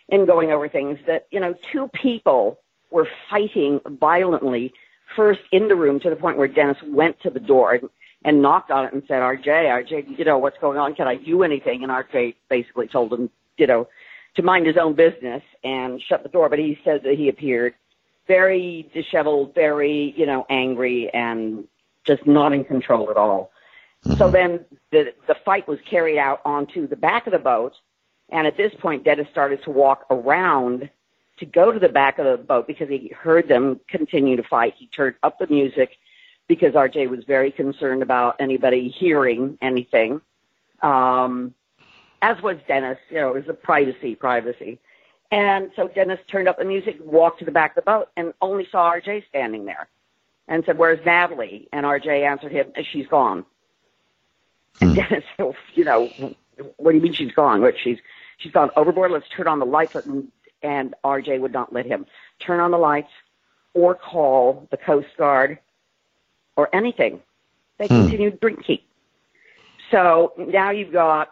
in 0.09 0.25
going 0.25 0.51
over 0.51 0.69
things 0.69 0.97
that, 1.05 1.27
you 1.31 1.39
know, 1.39 1.53
two 1.71 1.89
people 1.89 2.59
were 2.91 3.07
fighting 3.29 3.81
violently 3.99 4.73
first 5.15 5.41
in 5.51 5.67
the 5.67 5.75
room 5.75 5.99
to 5.99 6.09
the 6.09 6.15
point 6.15 6.37
where 6.37 6.47
Dennis 6.47 6.77
went 6.85 7.19
to 7.21 7.29
the 7.29 7.39
door 7.39 7.73
and, 7.73 7.89
and 8.23 8.41
knocked 8.41 8.71
on 8.71 8.85
it 8.85 8.93
and 8.93 9.03
said, 9.07 9.21
RJ, 9.21 9.45
RJ, 9.45 10.17
you 10.17 10.25
know, 10.25 10.37
what's 10.37 10.57
going 10.59 10.77
on? 10.77 10.95
Can 10.95 11.07
I 11.07 11.15
do 11.15 11.43
anything? 11.43 11.83
And 11.83 11.91
RJ 11.91 12.35
basically 12.49 12.87
told 12.87 13.13
him, 13.13 13.29
you 13.57 13.67
know, 13.67 13.87
to 14.35 14.43
mind 14.43 14.67
his 14.67 14.77
own 14.77 14.93
business 14.93 15.43
and 15.63 16.01
shut 16.01 16.23
the 16.23 16.29
door. 16.29 16.49
But 16.49 16.59
he 16.59 16.79
said 16.83 17.03
that 17.03 17.17
he 17.17 17.29
appeared 17.29 17.75
very 18.27 18.89
disheveled, 18.93 19.55
very, 19.55 20.13
you 20.17 20.25
know, 20.25 20.45
angry 20.49 21.09
and 21.13 21.65
just 22.03 22.27
not 22.27 22.53
in 22.53 22.65
control 22.65 23.09
at 23.09 23.17
all. 23.17 23.51
So 24.03 24.13
mm-hmm. 24.13 24.31
then 24.31 24.65
the, 24.91 25.13
the 25.27 25.35
fight 25.45 25.67
was 25.67 25.79
carried 25.89 26.17
out 26.17 26.41
onto 26.43 26.87
the 26.87 26.95
back 26.95 27.27
of 27.27 27.33
the 27.33 27.39
boat 27.39 27.73
and 28.29 28.45
at 28.45 28.57
this 28.57 28.73
point, 28.79 29.05
Dennis 29.05 29.27
started 29.31 29.63
to 29.63 29.71
walk 29.71 30.05
around 30.09 30.89
to 31.39 31.45
go 31.45 31.71
to 31.71 31.79
the 31.79 31.89
back 31.89 32.19
of 32.19 32.25
the 32.25 32.43
boat 32.43 32.67
because 32.67 32.89
he 32.89 33.13
heard 33.17 33.47
them 33.47 33.79
continue 33.87 34.35
to 34.35 34.43
fight. 34.43 34.73
He 34.77 34.87
turned 34.87 35.15
up 35.23 35.39
the 35.39 35.47
music 35.47 35.91
because 36.47 36.73
RJ 36.73 37.09
was 37.09 37.23
very 37.25 37.51
concerned 37.51 38.01
about 38.01 38.37
anybody 38.39 38.89
hearing 38.89 39.57
anything. 39.61 40.21
Um, 40.81 41.53
as 42.21 42.41
was 42.41 42.57
Dennis, 42.67 42.97
you 43.09 43.17
know, 43.17 43.29
it 43.29 43.35
was 43.35 43.49
a 43.49 43.53
privacy, 43.53 44.15
privacy. 44.15 44.79
And 45.29 45.71
so 45.75 45.87
Dennis 45.89 46.19
turned 46.27 46.47
up 46.47 46.57
the 46.57 46.65
music, 46.65 46.97
walked 47.01 47.39
to 47.39 47.45
the 47.45 47.51
back 47.51 47.71
of 47.71 47.83
the 47.83 47.91
boat, 47.91 48.09
and 48.15 48.33
only 48.41 48.67
saw 48.71 48.91
RJ 48.93 49.27
standing 49.27 49.65
there 49.65 49.87
and 50.47 50.63
said, 50.65 50.77
Where's 50.77 51.05
Natalie? 51.05 51.67
And 51.73 51.85
RJ 51.85 52.25
answered 52.25 52.51
him, 52.51 52.71
She's 52.91 53.07
gone. 53.07 53.45
And 54.79 54.95
Dennis, 54.95 55.23
said, 55.35 55.53
you 55.73 55.83
know, 55.83 56.09
what 56.77 56.91
do 56.91 56.97
you 56.97 57.03
mean 57.03 57.13
she's 57.13 57.33
gone? 57.33 57.61
What 57.61 57.75
she's 57.77 57.97
she's 58.37 58.51
gone 58.51 58.69
overboard. 58.75 59.11
Let's 59.11 59.27
turn 59.29 59.47
on 59.47 59.59
the 59.59 59.65
lights. 59.65 59.95
And, 59.95 60.31
and 60.61 60.95
RJ 61.03 61.39
would 61.41 61.51
not 61.51 61.73
let 61.73 61.85
him 61.85 62.05
turn 62.39 62.59
on 62.59 62.71
the 62.71 62.77
lights 62.77 63.11
or 63.73 63.95
call 63.95 64.67
the 64.71 64.77
Coast 64.77 65.09
Guard 65.17 65.59
or 66.57 66.69
anything. 66.75 67.21
They 67.77 67.87
Hmm. 67.87 68.01
continued 68.01 68.39
drinking. 68.41 68.79
So 69.91 70.33
now 70.37 70.71
you've 70.71 70.91
got. 70.91 71.29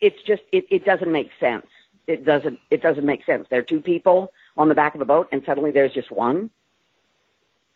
It's 0.00 0.20
just 0.22 0.42
it, 0.52 0.66
it 0.70 0.84
doesn't 0.84 1.12
make 1.12 1.30
sense. 1.38 1.66
It 2.06 2.24
doesn't 2.24 2.58
it 2.70 2.82
doesn't 2.82 3.04
make 3.04 3.24
sense. 3.24 3.46
There 3.50 3.60
are 3.60 3.64
two 3.64 3.80
people 3.80 4.32
on 4.56 4.68
the 4.68 4.74
back 4.74 4.94
of 4.94 4.98
the 4.98 5.04
boat, 5.04 5.28
and 5.30 5.42
suddenly 5.44 5.70
there's 5.70 5.92
just 5.92 6.10
one. 6.10 6.50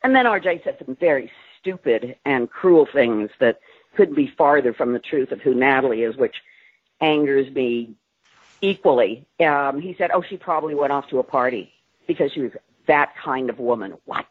And 0.03 0.15
then 0.17 0.27
RJ 0.27 0.65
said 0.65 0.79
some 0.85 0.97
very 0.97 1.31
stupid 1.61 2.17
and 2.25 2.51
cruel 2.51 2.87
things 2.93 3.31
that 3.39 3.61
couldn't 3.97 4.15
be 4.17 4.27
farther 4.27 4.73
from 4.73 4.93
the 4.93 4.99
truth 4.99 5.31
of 5.31 5.41
who 5.41 5.55
Natalie 5.55 6.03
is, 6.03 6.17
which 6.17 6.43
angers 7.01 7.53
me 7.55 7.95
equally. 8.63 9.27
Um, 9.41 9.81
he 9.81 9.95
said, 9.95 10.11
"Oh, 10.13 10.23
she 10.23 10.37
probably 10.37 10.75
went 10.75 10.93
off 10.93 11.09
to 11.11 11.19
a 11.19 11.25
party 11.25 11.73
because 12.07 12.33
she 12.33 12.41
was 12.41 12.53
that 12.87 13.15
kind 13.17 13.51
of 13.51 13.59
woman." 13.59 13.97
What? 14.07 14.27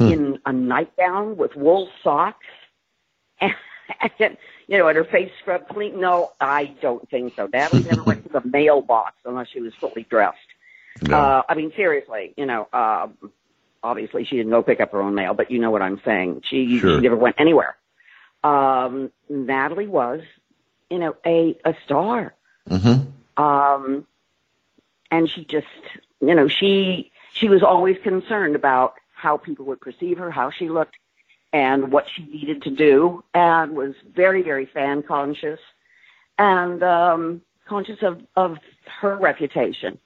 In 0.00 0.38
a 0.46 0.52
nightgown 0.52 1.36
with 1.36 1.54
wool 1.54 1.88
socks, 2.02 2.46
and, 3.40 3.54
and 4.18 4.36
you 4.66 4.78
know, 4.78 4.88
and 4.88 4.96
her 4.96 5.04
face 5.04 5.30
scrubbed 5.40 5.68
clean. 5.68 6.00
No, 6.00 6.32
I 6.40 6.74
don't 6.80 7.08
think 7.10 7.34
so. 7.36 7.48
Natalie 7.52 7.84
never 7.84 8.02
went 8.02 8.24
to 8.24 8.32
the 8.32 8.42
mailbox 8.48 9.16
unless 9.24 9.48
she 9.48 9.60
was 9.60 9.74
fully 9.74 10.06
dressed. 10.08 10.38
Uh, 11.10 11.42
I 11.48 11.54
mean, 11.54 11.72
seriously, 11.74 12.34
you 12.36 12.46
know, 12.46 12.68
uh, 12.72 13.08
obviously 13.82 14.24
she 14.24 14.36
didn't 14.36 14.50
go 14.50 14.62
pick 14.62 14.80
up 14.80 14.92
her 14.92 15.02
own 15.02 15.14
mail, 15.14 15.34
but 15.34 15.50
you 15.50 15.58
know 15.58 15.70
what 15.70 15.82
I'm 15.82 16.00
saying. 16.04 16.42
She, 16.48 16.78
Sure. 16.78 16.96
she 16.96 17.00
never 17.00 17.16
went 17.16 17.36
anywhere. 17.38 17.76
Um, 18.44 19.10
Natalie 19.28 19.86
was, 19.88 20.20
you 20.90 20.98
know, 20.98 21.16
a, 21.24 21.58
a 21.64 21.74
star. 21.84 22.34
Mm-hmm. 22.68 23.42
Um, 23.42 24.06
and 25.10 25.28
she 25.28 25.44
just, 25.44 25.66
you 26.20 26.34
know, 26.34 26.48
she, 26.48 27.10
she 27.32 27.48
was 27.48 27.62
always 27.62 27.96
concerned 28.02 28.54
about 28.56 28.94
how 29.22 29.36
people 29.36 29.64
would 29.66 29.80
perceive 29.80 30.18
her, 30.18 30.30
how 30.30 30.50
she 30.50 30.68
looked, 30.68 30.96
and 31.52 31.92
what 31.92 32.06
she 32.14 32.22
needed 32.24 32.62
to 32.62 32.70
do, 32.70 33.22
and 33.34 33.72
was 33.76 33.94
very, 34.14 34.42
very 34.42 34.66
fan 34.66 35.02
conscious 35.02 35.60
and, 36.38 36.82
um, 36.82 37.42
conscious 37.68 38.02
of, 38.02 38.20
of 38.36 38.58
her 39.00 39.16
reputation. 39.16 39.98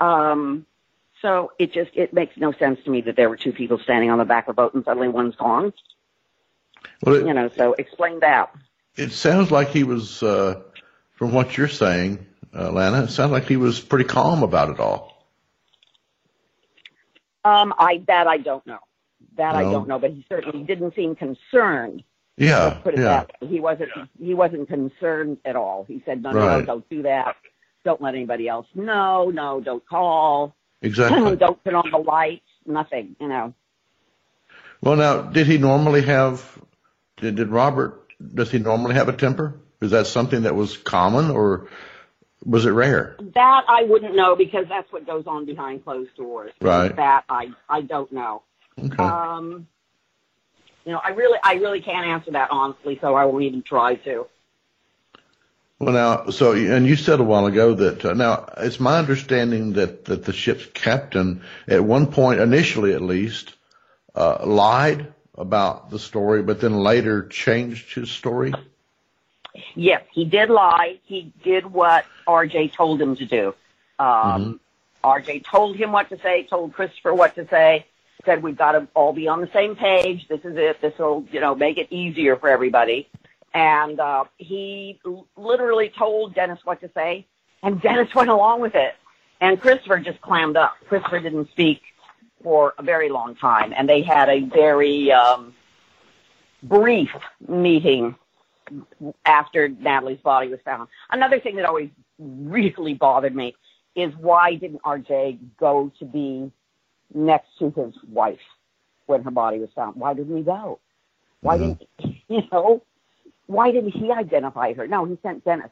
Um, 0.00 0.66
so 1.22 1.52
it 1.58 1.72
just, 1.72 1.90
it 1.94 2.12
makes 2.12 2.36
no 2.36 2.52
sense 2.52 2.78
to 2.84 2.90
me 2.90 3.00
that 3.02 3.16
there 3.16 3.28
were 3.28 3.36
two 3.36 3.52
people 3.52 3.78
standing 3.78 4.10
on 4.10 4.18
the 4.18 4.24
back 4.24 4.48
of 4.48 4.52
a 4.52 4.54
boat 4.54 4.74
and 4.74 4.84
suddenly 4.84 5.08
one's 5.08 5.36
gone. 5.36 5.72
Well, 7.02 7.16
it, 7.16 7.26
You 7.26 7.34
know, 7.34 7.50
so 7.56 7.74
explain 7.74 8.20
that. 8.20 8.50
it 8.96 9.12
sounds 9.12 9.50
like 9.50 9.68
he 9.68 9.84
was, 9.84 10.22
uh, 10.22 10.62
from 11.16 11.32
what 11.32 11.56
you're 11.56 11.68
saying, 11.68 12.26
uh, 12.54 12.70
Lana, 12.72 13.04
it 13.04 13.10
sounds 13.10 13.32
like 13.32 13.46
he 13.46 13.56
was 13.56 13.78
pretty 13.80 14.04
calm 14.04 14.42
about 14.42 14.70
it 14.70 14.80
all. 14.80 15.17
Um, 17.44 17.74
I 17.78 18.02
that 18.06 18.26
I 18.26 18.38
don't 18.38 18.66
know. 18.66 18.78
That 19.36 19.54
I 19.54 19.62
don't 19.62 19.88
know, 19.88 19.98
but 19.98 20.10
he 20.10 20.24
certainly 20.28 20.64
didn't 20.64 20.94
seem 20.94 21.14
concerned. 21.14 22.02
Yeah, 22.36 22.78
put 22.82 22.94
it 22.94 23.00
yeah. 23.00 23.04
that 23.04 23.30
way. 23.40 23.48
He 23.48 23.60
wasn't 23.60 23.90
he 24.20 24.34
wasn't 24.34 24.68
concerned 24.68 25.38
at 25.44 25.56
all. 25.56 25.84
He 25.88 26.02
said, 26.06 26.22
No, 26.22 26.30
no, 26.30 26.58
no, 26.58 26.64
don't 26.64 26.88
do 26.88 27.02
that. 27.02 27.36
Don't 27.84 28.00
let 28.00 28.14
anybody 28.14 28.48
else 28.48 28.66
know. 28.74 29.30
No, 29.30 29.60
don't 29.60 29.86
call. 29.86 30.54
Exactly. 30.82 31.36
don't 31.36 31.62
turn 31.64 31.74
on 31.74 31.90
the 31.90 31.98
lights. 31.98 32.46
Nothing. 32.66 33.16
You 33.20 33.28
know. 33.28 33.54
Well, 34.80 34.96
now, 34.96 35.22
did 35.22 35.46
he 35.46 35.58
normally 35.58 36.02
have? 36.02 36.58
Did, 37.16 37.36
did 37.36 37.48
Robert? 37.48 38.06
Does 38.34 38.50
he 38.50 38.58
normally 38.58 38.94
have 38.94 39.08
a 39.08 39.12
temper? 39.12 39.60
Is 39.80 39.90
that 39.92 40.06
something 40.06 40.42
that 40.42 40.54
was 40.54 40.76
common, 40.76 41.30
or 41.30 41.68
was 42.44 42.66
it 42.66 42.70
rare? 42.70 43.16
That 43.34 43.64
I 43.68 43.84
wouldn't 43.84 44.14
know 44.14 44.36
because 44.36 44.66
that's 44.68 44.90
what 44.92 45.06
goes 45.06 45.26
on 45.26 45.44
behind 45.44 45.84
closed 45.84 46.14
doors. 46.16 46.52
Right. 46.60 46.94
That 46.94 47.24
I 47.28 47.50
I 47.68 47.82
don't 47.82 48.10
know. 48.12 48.42
Okay. 48.78 49.02
Um, 49.02 49.66
you 50.84 50.92
know, 50.92 51.00
I 51.02 51.10
really 51.10 51.38
I 51.42 51.54
really 51.54 51.80
can't 51.80 52.06
answer 52.06 52.30
that 52.32 52.50
honestly, 52.50 52.98
so 53.00 53.14
I 53.14 53.24
won't 53.24 53.44
even 53.44 53.62
try 53.62 53.96
to. 53.96 54.26
Well, 55.80 55.92
now, 55.92 56.30
so 56.30 56.52
and 56.52 56.86
you 56.86 56.96
said 56.96 57.20
a 57.20 57.24
while 57.24 57.46
ago 57.46 57.74
that 57.74 58.04
uh, 58.04 58.14
now 58.14 58.52
it's 58.56 58.80
my 58.80 58.98
understanding 58.98 59.74
that 59.74 60.06
that 60.06 60.24
the 60.24 60.32
ship's 60.32 60.66
captain, 60.66 61.42
at 61.68 61.84
one 61.84 62.08
point, 62.08 62.40
initially 62.40 62.94
at 62.94 63.02
least, 63.02 63.54
uh, 64.14 64.38
lied 64.44 65.12
about 65.36 65.90
the 65.90 65.98
story, 66.00 66.42
but 66.42 66.60
then 66.60 66.74
later 66.74 67.28
changed 67.28 67.94
his 67.94 68.10
story. 68.10 68.52
Yes, 69.74 70.02
he 70.12 70.24
did 70.24 70.50
lie. 70.50 71.00
He 71.04 71.32
did 71.42 71.66
what 71.66 72.04
RJ 72.26 72.72
told 72.72 73.00
him 73.00 73.16
to 73.16 73.24
do. 73.26 73.54
Um, 73.98 74.60
RJ 75.04 75.44
told 75.44 75.76
him 75.76 75.92
what 75.92 76.08
to 76.10 76.18
say, 76.20 76.44
told 76.44 76.72
Christopher 76.72 77.14
what 77.14 77.34
to 77.36 77.46
say, 77.48 77.86
said 78.24 78.42
we've 78.42 78.56
got 78.56 78.72
to 78.72 78.88
all 78.94 79.12
be 79.12 79.28
on 79.28 79.40
the 79.40 79.50
same 79.52 79.76
page. 79.76 80.26
This 80.28 80.40
is 80.44 80.56
it. 80.56 80.80
This 80.80 80.96
will, 80.98 81.24
you 81.30 81.40
know, 81.40 81.54
make 81.54 81.78
it 81.78 81.88
easier 81.90 82.36
for 82.36 82.48
everybody. 82.48 83.08
And 83.54 83.98
uh, 83.98 84.24
he 84.36 85.00
l- 85.06 85.26
literally 85.36 85.90
told 85.96 86.34
Dennis 86.34 86.58
what 86.64 86.80
to 86.80 86.90
say, 86.94 87.26
and 87.62 87.80
Dennis 87.82 88.14
went 88.14 88.30
along 88.30 88.60
with 88.60 88.74
it. 88.74 88.94
And 89.40 89.60
Christopher 89.60 89.98
just 90.00 90.20
clammed 90.20 90.56
up. 90.56 90.74
Christopher 90.88 91.20
didn't 91.20 91.50
speak 91.50 91.80
for 92.42 92.74
a 92.76 92.82
very 92.82 93.08
long 93.08 93.36
time, 93.36 93.72
and 93.76 93.88
they 93.88 94.02
had 94.02 94.28
a 94.28 94.40
very 94.40 95.12
um, 95.12 95.54
brief 96.62 97.10
meeting 97.46 98.16
after 99.24 99.68
Natalie's 99.68 100.20
body 100.20 100.48
was 100.48 100.60
found. 100.64 100.88
Another 101.10 101.40
thing 101.40 101.56
that 101.56 101.64
always 101.64 101.90
really 102.18 102.94
bothered 102.94 103.34
me 103.34 103.54
is 103.94 104.12
why 104.20 104.54
didn't 104.54 104.82
RJ 104.82 105.38
go 105.58 105.90
to 105.98 106.04
be 106.04 106.50
next 107.14 107.48
to 107.58 107.70
his 107.70 107.94
wife 108.08 108.38
when 109.06 109.22
her 109.22 109.30
body 109.30 109.58
was 109.58 109.70
found? 109.74 109.96
Why 109.96 110.14
didn't 110.14 110.36
he 110.36 110.42
go? 110.42 110.78
Why 111.40 111.58
mm-hmm. 111.58 111.72
didn't 112.02 112.22
you 112.28 112.42
know? 112.52 112.82
Why 113.46 113.70
didn't 113.70 113.92
he 113.92 114.12
identify 114.12 114.74
her? 114.74 114.86
No, 114.86 115.04
he 115.06 115.18
sent 115.22 115.44
Dennis. 115.44 115.70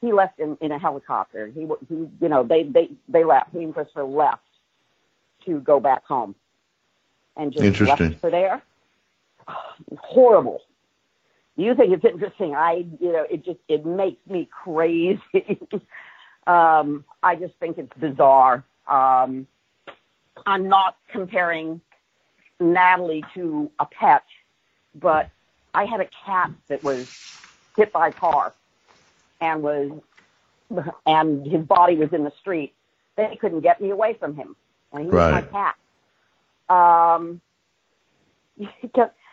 He 0.00 0.12
left 0.12 0.38
in, 0.38 0.58
in 0.60 0.72
a 0.72 0.78
helicopter. 0.78 1.46
He, 1.46 1.62
w- 1.62 1.80
he, 1.88 1.94
you 2.20 2.28
know, 2.28 2.42
they 2.42 2.64
they 2.64 2.90
they 3.08 3.24
left. 3.24 3.50
He 3.52 3.64
and 3.64 3.72
Christopher 3.72 4.04
left 4.04 4.42
to 5.46 5.60
go 5.60 5.80
back 5.80 6.04
home, 6.04 6.34
and 7.36 7.50
just 7.52 7.80
left 7.80 8.00
her 8.00 8.30
there. 8.30 8.62
Horrible. 9.98 10.60
You 11.56 11.74
think 11.74 11.92
it's 11.92 12.04
interesting? 12.04 12.54
I, 12.54 12.84
you 13.00 13.12
know, 13.12 13.24
it 13.30 13.44
just 13.44 13.60
it 13.68 13.86
makes 13.86 14.24
me 14.28 14.48
crazy. 14.64 15.20
um, 16.46 17.04
I 17.22 17.36
just 17.36 17.54
think 17.60 17.78
it's 17.78 17.92
bizarre. 17.98 18.64
Um, 18.88 19.46
I'm 20.46 20.68
not 20.68 20.96
comparing 21.12 21.80
Natalie 22.58 23.24
to 23.34 23.70
a 23.78 23.86
pet, 23.86 24.24
but 24.94 25.30
I 25.74 25.84
had 25.84 26.00
a 26.00 26.08
cat 26.26 26.50
that 26.68 26.82
was 26.82 27.06
hit 27.76 27.92
by 27.92 28.08
a 28.08 28.12
car 28.12 28.54
and 29.40 29.62
was 29.62 29.90
and 31.06 31.46
his 31.46 31.64
body 31.64 31.96
was 31.96 32.12
in 32.12 32.24
the 32.24 32.32
street. 32.40 32.74
They 33.16 33.38
couldn't 33.40 33.60
get 33.60 33.80
me 33.80 33.90
away 33.90 34.14
from 34.14 34.34
him. 34.34 34.56
And 34.92 35.04
he 35.04 35.10
was 35.10 35.14
Right. 35.14 35.52
my 35.52 35.74
cat. 36.68 37.16
Um, 37.16 37.40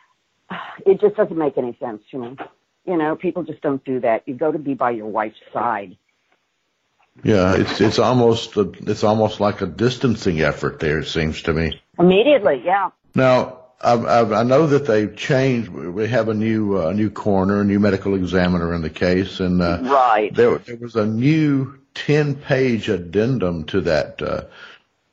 it 0.85 0.99
just, 1.01 1.15
doesn't 1.15 1.37
make 1.37 1.57
any 1.57 1.77
sense 1.79 2.01
to 2.11 2.17
me. 2.17 2.37
You 2.85 2.97
know, 2.97 3.15
people 3.15 3.43
just 3.43 3.61
don't 3.61 3.83
do 3.85 3.99
that. 4.01 4.23
You 4.27 4.35
go 4.35 4.51
to 4.51 4.59
be 4.59 4.73
by 4.73 4.91
your 4.91 5.07
wife's 5.07 5.39
side. 5.53 5.97
Yeah, 7.23 7.55
it's 7.55 7.81
it's 7.81 7.99
almost 7.99 8.55
a, 8.55 8.71
it's 8.87 9.03
almost 9.03 9.39
like 9.39 9.61
a 9.61 9.65
distancing 9.65 10.41
effort 10.41 10.79
there. 10.79 10.99
It 10.99 11.07
seems 11.07 11.41
to 11.43 11.53
me. 11.53 11.79
Immediately, 11.99 12.61
yeah. 12.63 12.91
Now, 13.13 13.59
I, 13.81 13.93
I, 13.93 14.39
I 14.39 14.43
know 14.43 14.67
that 14.67 14.85
they've 14.85 15.15
changed. 15.15 15.69
We 15.69 16.07
have 16.07 16.29
a 16.29 16.33
new 16.33 16.77
uh, 16.77 16.93
new 16.93 17.09
coroner, 17.09 17.61
a 17.61 17.65
new 17.65 17.79
medical 17.79 18.15
examiner 18.15 18.73
in 18.73 18.81
the 18.81 18.89
case, 18.89 19.39
and 19.39 19.61
uh, 19.61 19.79
Right. 19.81 20.33
there 20.33 20.57
there 20.59 20.77
was 20.77 20.95
a 20.95 21.05
new 21.05 21.79
ten 21.93 22.35
page 22.35 22.89
addendum 22.89 23.65
to 23.65 23.81
that 23.81 24.21
uh, 24.21 24.43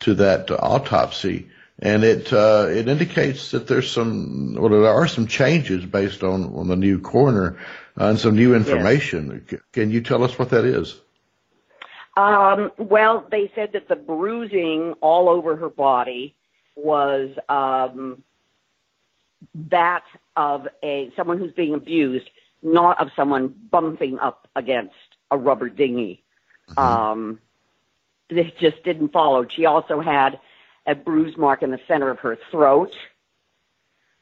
to 0.00 0.14
that 0.14 0.50
autopsy, 0.50 1.48
and 1.80 2.04
it 2.04 2.32
uh, 2.32 2.66
it 2.68 2.88
indicates 2.88 3.52
that 3.52 3.66
there's 3.66 3.90
some 3.90 4.54
well 4.54 4.68
there 4.68 4.88
are 4.88 5.06
some 5.08 5.26
changes 5.26 5.84
based 5.84 6.22
on 6.22 6.54
on 6.56 6.68
the 6.68 6.76
new 6.76 7.00
coroner 7.00 7.58
uh, 8.00 8.06
and 8.06 8.18
some 8.18 8.34
new 8.34 8.54
information. 8.54 9.44
C- 9.48 9.58
Can 9.72 9.90
you 9.90 10.00
tell 10.00 10.24
us 10.24 10.38
what 10.38 10.50
that 10.50 10.64
is? 10.64 11.00
Um, 12.16 12.72
well, 12.78 13.26
they 13.30 13.52
said 13.54 13.72
that 13.74 13.88
the 13.88 13.94
bruising 13.94 14.94
all 15.00 15.28
over 15.28 15.54
her 15.56 15.68
body 15.68 16.34
was 16.74 17.30
um, 17.48 18.22
that 19.70 20.02
of 20.36 20.66
a 20.82 21.12
someone 21.16 21.38
who's 21.38 21.52
being 21.52 21.74
abused, 21.74 22.28
not 22.60 23.00
of 23.00 23.10
someone 23.14 23.54
bumping 23.70 24.18
up 24.18 24.48
against 24.56 24.94
a 25.30 25.38
rubber 25.38 25.68
dinghy. 25.68 26.24
Um, 26.76 27.38
it 28.28 28.58
just 28.58 28.82
didn't 28.82 29.12
follow. 29.12 29.46
She 29.48 29.64
also 29.64 30.00
had 30.00 30.38
a 30.88 30.94
bruise 30.96 31.36
mark 31.36 31.62
in 31.62 31.70
the 31.70 31.80
center 31.86 32.10
of 32.10 32.18
her 32.18 32.36
throat. 32.50 32.92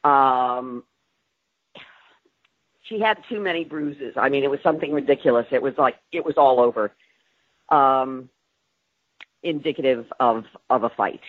Um, 0.03 0.83
she 2.83 2.99
had 2.99 3.17
too 3.27 3.39
many 3.39 3.63
bruises. 3.63 4.13
I 4.15 4.29
mean, 4.29 4.43
it 4.43 4.51
was 4.51 4.59
something 4.61 4.93
ridiculous. 4.93 5.47
It 5.51 5.61
was 5.61 5.73
like 5.77 5.95
it 6.11 6.23
was 6.23 6.35
all 6.37 6.59
over 6.59 6.91
um, 7.69 8.29
indicative 9.43 10.05
of 10.19 10.45
of 10.69 10.83
a 10.83 10.89
fight. 10.89 11.21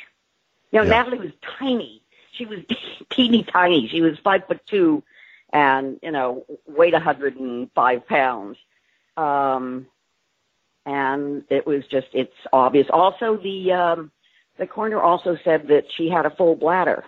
You 0.73 0.81
know, 0.81 0.85
Yeah. 0.85 0.91
Natalie 0.91 1.19
was 1.19 1.33
tiny. 1.59 2.03
She 2.33 2.45
was 2.47 2.61
teeny 3.11 3.45
tiny. 3.45 3.89
She 3.89 4.03
was 4.03 4.19
five 4.23 4.47
foot 4.47 4.61
two, 4.67 5.03
and 5.53 5.99
you 6.03 6.11
know, 6.13 6.45
weighed 6.67 6.95
a 6.95 7.01
hundred 7.01 7.37
and 7.37 7.71
five 7.75 8.07
pounds. 8.07 8.59
Um, 9.17 9.87
and 10.87 11.45
it 11.51 11.67
was 11.67 11.87
just 11.87 12.09
it's 12.13 12.37
obvious. 12.53 12.87
Also, 12.91 13.37
the 13.37 13.73
um, 13.73 14.13
the 14.59 14.67
coroner 14.67 15.01
also 15.01 15.37
said 15.45 15.69
that 15.69 15.85
she 15.97 16.09
had 16.09 16.27
a 16.27 16.31
full 16.31 16.57
bladder, 16.57 17.05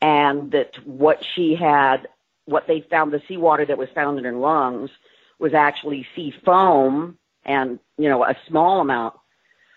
and 0.00 0.52
that 0.52 0.74
what 0.84 1.24
she 1.34 1.54
had, 1.54 2.08
what 2.44 2.66
they 2.66 2.80
found, 2.80 3.12
the 3.12 3.22
seawater 3.28 3.66
that 3.66 3.78
was 3.78 3.88
found 3.94 4.18
in 4.18 4.24
her 4.24 4.32
lungs 4.32 4.90
was 5.38 5.54
actually 5.54 6.06
sea 6.14 6.32
foam 6.44 7.18
and 7.44 7.80
you 7.98 8.08
know 8.08 8.24
a 8.24 8.36
small 8.48 8.80
amount 8.80 9.14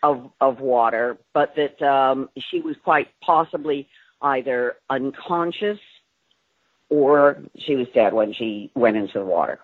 of 0.03 0.31
of 0.39 0.59
water, 0.59 1.17
but 1.33 1.55
that 1.55 1.81
um, 1.81 2.29
she 2.37 2.61
was 2.61 2.75
quite 2.83 3.09
possibly 3.21 3.87
either 4.21 4.75
unconscious 4.89 5.79
or 6.89 7.41
she 7.57 7.75
was 7.75 7.87
dead 7.93 8.13
when 8.13 8.33
she 8.33 8.71
went 8.75 8.95
into 8.95 9.19
the 9.19 9.25
water. 9.25 9.59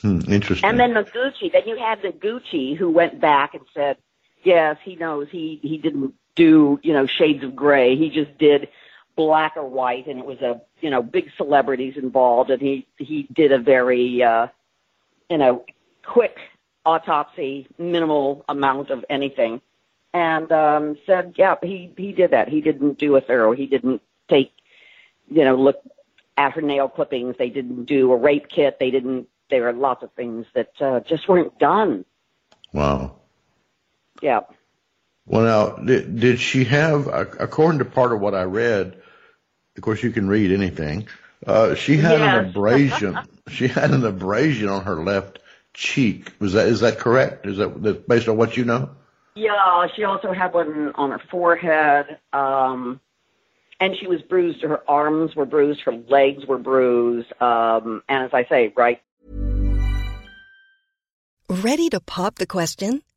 Hmm, 0.00 0.20
interesting. 0.28 0.68
And 0.68 0.78
then 0.78 0.92
Noguchi, 0.92 1.52
then 1.52 1.62
you 1.66 1.76
had 1.78 2.02
Noguchi 2.02 2.76
who 2.76 2.90
went 2.90 3.20
back 3.20 3.54
and 3.54 3.62
said, 3.72 3.96
yes, 4.42 4.76
he 4.84 4.96
knows 4.96 5.28
he, 5.30 5.60
he 5.62 5.78
didn't 5.78 6.14
do, 6.34 6.80
you 6.82 6.92
know, 6.92 7.06
shades 7.06 7.44
of 7.44 7.54
gray. 7.54 7.96
He 7.96 8.10
just 8.10 8.36
did 8.38 8.68
black 9.16 9.56
or 9.56 9.68
white 9.68 10.06
and 10.06 10.18
it 10.18 10.26
was 10.26 10.40
a, 10.40 10.60
you 10.80 10.90
know, 10.90 11.02
big 11.02 11.30
celebrities 11.36 11.96
involved 11.96 12.50
and 12.50 12.60
he, 12.60 12.86
he 12.98 13.28
did 13.32 13.52
a 13.52 13.58
very, 13.58 14.22
uh, 14.22 14.48
you 15.30 15.38
know, 15.38 15.64
quick 16.04 16.38
autopsy, 16.84 17.66
minimal 17.78 18.44
amount 18.48 18.90
of 18.90 19.04
anything. 19.08 19.60
And, 20.12 20.50
um, 20.52 20.96
said, 21.06 21.34
yeah, 21.36 21.56
he, 21.62 21.92
he 21.96 22.12
did 22.12 22.30
that. 22.30 22.48
He 22.48 22.60
didn't 22.60 22.98
do 22.98 23.16
a 23.16 23.20
thorough, 23.20 23.52
he 23.52 23.66
didn't 23.66 24.02
take, 24.28 24.52
you 25.30 25.44
know, 25.44 25.56
look 25.56 25.82
at 26.36 26.52
her 26.52 26.60
nail 26.60 26.88
clippings. 26.88 27.36
They 27.38 27.48
didn't 27.48 27.84
do 27.84 28.12
a 28.12 28.16
rape 28.16 28.48
kit. 28.48 28.78
They 28.78 28.90
didn't, 28.90 29.28
there 29.50 29.68
are 29.68 29.72
lots 29.72 30.02
of 30.02 30.12
things 30.12 30.46
that, 30.54 30.72
uh, 30.80 31.00
just 31.00 31.28
weren't 31.28 31.58
done. 31.58 32.04
wow. 32.72 33.16
Yeah. 34.22 34.40
Well, 35.26 35.42
now, 35.42 35.76
did, 35.76 36.20
did 36.20 36.40
she 36.40 36.64
have, 36.64 37.06
according 37.06 37.78
to 37.78 37.84
part 37.84 38.12
of 38.12 38.20
what 38.20 38.34
I 38.34 38.42
read, 38.42 39.00
of 39.76 39.82
course 39.82 40.02
you 40.02 40.10
can 40.10 40.28
read 40.28 40.52
anything, 40.52 41.08
uh, 41.46 41.74
she 41.74 41.96
had 41.96 42.20
an 42.20 42.46
abrasion, 42.46 43.18
she 43.48 43.68
had 43.68 43.90
an 43.90 44.04
abrasion 44.04 44.68
on 44.68 44.84
her 44.84 45.02
left 45.02 45.38
cheek. 45.72 46.32
Was 46.40 46.52
that, 46.52 46.68
is 46.68 46.80
that 46.80 46.98
correct? 46.98 47.46
Is 47.46 47.56
that, 47.56 47.82
that 47.82 48.08
based 48.08 48.28
on 48.28 48.36
what 48.36 48.56
you 48.56 48.64
know? 48.64 48.90
Yeah, 49.34 49.86
she 49.96 50.04
also 50.04 50.32
had 50.32 50.52
one 50.52 50.92
on 50.94 51.10
her 51.10 51.20
forehead. 51.30 52.18
Um, 52.32 53.00
and 53.80 53.96
she 53.96 54.06
was 54.06 54.22
bruised. 54.22 54.62
Her 54.62 54.88
arms 54.88 55.34
were 55.34 55.46
bruised. 55.46 55.80
Her 55.82 55.92
legs 55.92 56.46
were 56.46 56.58
bruised. 56.58 57.32
Um, 57.42 58.02
and 58.08 58.24
as 58.24 58.30
I 58.32 58.44
say, 58.44 58.72
right. 58.76 59.00
Ready 61.48 61.88
to 61.90 62.00
pop 62.00 62.36
the 62.36 62.46
question? 62.46 63.02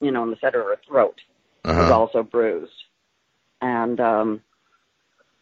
You 0.00 0.10
know, 0.12 0.22
in 0.24 0.30
the 0.30 0.36
center 0.40 0.60
of 0.60 0.66
her 0.68 0.80
throat 0.86 1.20
was 1.64 1.76
Uh-huh. 1.76 1.98
also 1.98 2.22
bruised, 2.22 2.72
and 3.60 3.98
um, 4.00 4.42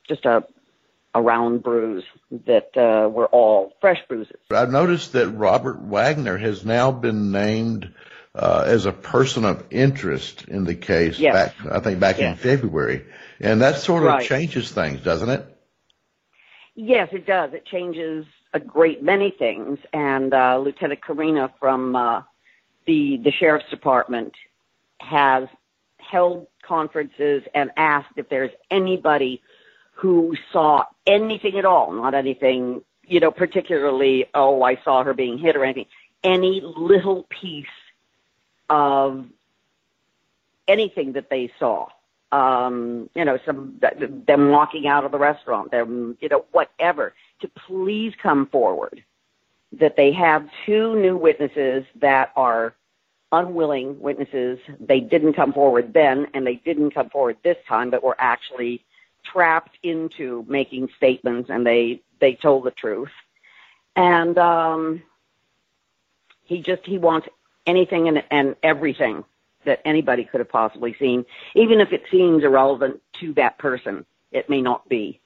just 0.08 0.24
a 0.24 0.44
a 1.14 1.22
round 1.22 1.62
bruise 1.62 2.04
that 2.46 2.76
uh, 2.76 3.08
were 3.08 3.26
all 3.26 3.72
fresh 3.80 3.98
bruises. 4.06 4.36
I've 4.50 4.70
noticed 4.70 5.12
that 5.14 5.28
Robert 5.30 5.80
Wagner 5.80 6.36
has 6.36 6.62
now 6.64 6.92
been 6.92 7.32
named 7.32 7.90
uh, 8.34 8.64
as 8.66 8.84
a 8.84 8.92
person 8.92 9.46
of 9.46 9.64
interest 9.70 10.44
in 10.46 10.64
the 10.64 10.74
case. 10.74 11.18
Yes. 11.18 11.32
Back, 11.32 11.72
I 11.72 11.80
think 11.80 12.00
back 12.00 12.18
in 12.18 12.36
February, 12.36 13.06
and 13.40 13.62
that 13.62 13.76
sort 13.76 14.02
of 14.02 14.08
Right. 14.08 14.26
changes 14.26 14.70
things, 14.70 15.00
doesn't 15.00 15.30
it? 15.30 15.46
Yes, 16.74 17.08
it 17.12 17.26
does. 17.26 17.54
It 17.54 17.64
changes 17.64 18.26
a 18.52 18.60
great 18.60 19.02
many 19.02 19.30
things. 19.30 19.78
And 19.94 20.34
uh, 20.34 20.58
Lieutenant 20.58 21.00
Corina 21.00 21.50
from 21.58 21.96
uh, 21.96 22.22
the 22.86 23.16
the 23.24 23.32
sheriff's 23.32 23.70
department 23.70 24.34
has 25.00 25.48
held 25.98 26.46
conferences 26.62 27.42
and 27.54 27.70
asked 27.76 28.12
if 28.16 28.28
there's 28.28 28.50
anybody 28.70 29.42
who 29.92 30.34
saw 30.52 30.84
anything 31.06 31.58
at 31.58 31.64
all, 31.64 31.92
not 31.92 32.14
anything, 32.14 32.82
you 33.06 33.20
know, 33.20 33.30
particularly, 33.30 34.26
oh, 34.34 34.62
I 34.62 34.78
saw 34.84 35.02
her 35.02 35.14
being 35.14 35.38
hit 35.38 35.56
or 35.56 35.64
anything, 35.64 35.86
any 36.22 36.60
little 36.62 37.26
piece 37.30 37.66
of 38.68 39.26
anything 40.68 41.12
that 41.12 41.30
they 41.30 41.50
saw. 41.58 41.88
Um, 42.32 43.08
you 43.14 43.24
know, 43.24 43.38
some 43.46 43.80
them 44.26 44.50
walking 44.50 44.86
out 44.86 45.04
of 45.04 45.12
the 45.12 45.18
restaurant, 45.18 45.70
them, 45.70 46.18
you 46.20 46.28
know, 46.28 46.44
whatever, 46.50 47.14
to 47.40 47.48
please 47.66 48.12
come 48.20 48.46
forward. 48.46 49.02
That 49.72 49.96
they 49.96 50.12
have 50.12 50.48
two 50.64 50.96
new 51.00 51.16
witnesses 51.16 51.84
that 52.00 52.32
are 52.36 52.74
unwilling 53.32 54.00
witnesses. 54.00 54.58
They 54.80 55.00
didn't 55.00 55.34
come 55.34 55.52
forward 55.52 55.92
then, 55.92 56.28
and 56.34 56.46
they 56.46 56.56
didn't 56.56 56.92
come 56.92 57.10
forward 57.10 57.36
this 57.42 57.56
time, 57.68 57.90
but 57.90 58.02
were 58.02 58.16
actually 58.18 58.84
trapped 59.24 59.76
into 59.82 60.44
making 60.48 60.88
statements, 60.96 61.50
and 61.50 61.66
they 61.66 62.02
they 62.20 62.34
told 62.34 62.64
the 62.64 62.70
truth. 62.70 63.10
And 63.94 64.36
um, 64.38 65.02
he 66.44 66.60
just 66.60 66.84
he 66.84 66.98
wants 66.98 67.28
anything 67.66 68.08
and, 68.08 68.22
and 68.30 68.56
everything 68.62 69.24
that 69.64 69.80
anybody 69.84 70.24
could 70.24 70.40
have 70.40 70.48
possibly 70.48 70.94
seen, 70.98 71.24
even 71.54 71.80
if 71.80 71.92
it 71.92 72.04
seems 72.10 72.44
irrelevant 72.44 73.00
to 73.20 73.32
that 73.34 73.58
person. 73.58 74.06
It 74.32 74.50
may 74.50 74.60
not 74.60 74.88
be. 74.88 75.20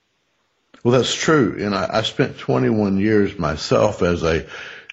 Well, 0.84 0.96
that's 0.96 1.14
true, 1.14 1.56
and 1.58 1.74
I, 1.74 1.98
I 1.98 2.02
spent 2.02 2.38
21 2.38 2.98
years 2.98 3.38
myself 3.38 4.02
as 4.02 4.22
a 4.22 4.46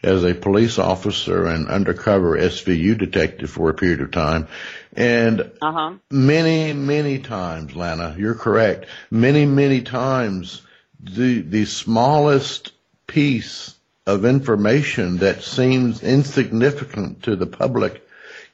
as 0.08 0.24
a 0.24 0.34
police 0.34 0.80
officer 0.80 1.46
and 1.46 1.67
undercover 1.67 2.38
SVU 2.38 2.98
detective 2.98 3.50
for 3.50 3.70
a 3.70 3.74
period 3.74 4.02
of 4.02 4.12
time, 4.12 4.48
and 4.93 5.52
Uh 5.62 5.72
huh. 5.72 5.93
many, 6.10 6.74
many 6.74 7.20
times, 7.20 7.76
Lana, 7.76 8.15
you're 8.17 8.36
correct. 8.36 8.86
Many, 9.12 9.46
many 9.46 9.82
times, 9.82 10.62
the 11.00 11.41
the 11.41 11.65
smallest 11.65 12.72
piece 13.06 13.76
of 14.06 14.24
information 14.26 15.17
that 15.17 15.43
seems 15.43 16.02
insignificant 16.02 17.24
to 17.24 17.36
the 17.36 17.46
public 17.46 18.02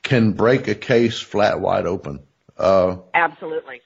can 0.01 0.31
break 0.33 0.67
a 0.67 0.75
case 0.75 1.19
flat 1.19 1.59
wide 1.61 1.85
open. 1.85 2.19
Uh, 2.57 2.97
Absolutely. 3.13 3.81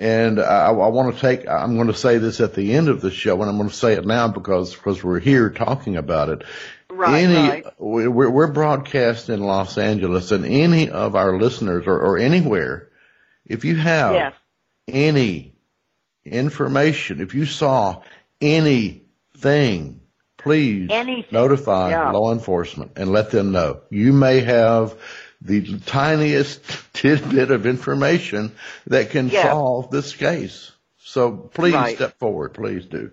And 0.00 0.40
I, 0.40 0.68
I 0.68 0.70
want 0.88 1.14
to 1.14 1.20
take, 1.20 1.46
I'm 1.46 1.76
going 1.76 1.88
to 1.88 1.94
say 1.94 2.16
this 2.18 2.40
at 2.40 2.54
the 2.54 2.72
end 2.74 2.88
of 2.88 3.00
the 3.02 3.10
show, 3.10 3.40
and 3.40 3.50
I'm 3.50 3.58
going 3.58 3.68
to 3.68 3.74
say 3.74 3.92
it 3.92 4.06
now 4.06 4.26
because, 4.28 4.74
because 4.74 5.04
we're 5.04 5.20
here 5.20 5.50
talking 5.50 5.96
about 5.96 6.30
it. 6.30 6.42
Right, 6.90 7.22
any, 7.24 7.34
right. 7.48 7.64
we- 7.80 8.08
We're, 8.08 8.30
we're 8.30 8.52
broadcast 8.52 9.28
in 9.28 9.40
Los 9.40 9.76
Angeles, 9.78 10.32
and 10.32 10.44
any 10.46 10.88
of 10.90 11.14
our 11.14 11.38
listeners 11.38 11.86
or, 11.86 11.98
or 11.98 12.18
anywhere, 12.18 12.88
if 13.46 13.64
you 13.64 13.76
have 13.76 14.14
Yes. 14.14 14.32
any 14.88 15.54
information, 16.24 17.20
if 17.20 17.34
you 17.34 17.44
saw 17.46 18.02
anything, 18.40 20.00
please 20.38 20.88
Anything, 20.90 21.24
notify 21.30 21.90
yeah. 21.90 22.10
law 22.10 22.32
enforcement 22.32 22.92
and 22.96 23.10
let 23.12 23.30
them 23.30 23.52
know. 23.52 23.80
You 23.90 24.12
may 24.12 24.40
have 24.40 24.94
the 25.42 25.78
tiniest 25.80 26.62
tidbit 26.92 27.50
of 27.50 27.66
information 27.66 28.52
that 28.86 29.10
can 29.10 29.30
Yeah. 29.30 29.50
solve 29.52 29.90
this 29.90 30.14
case. 30.14 30.72
So 30.98 31.32
please 31.32 31.74
Right. 31.74 31.96
step 31.96 32.18
forward. 32.18 32.54
Please 32.54 32.84
do. 32.86 33.10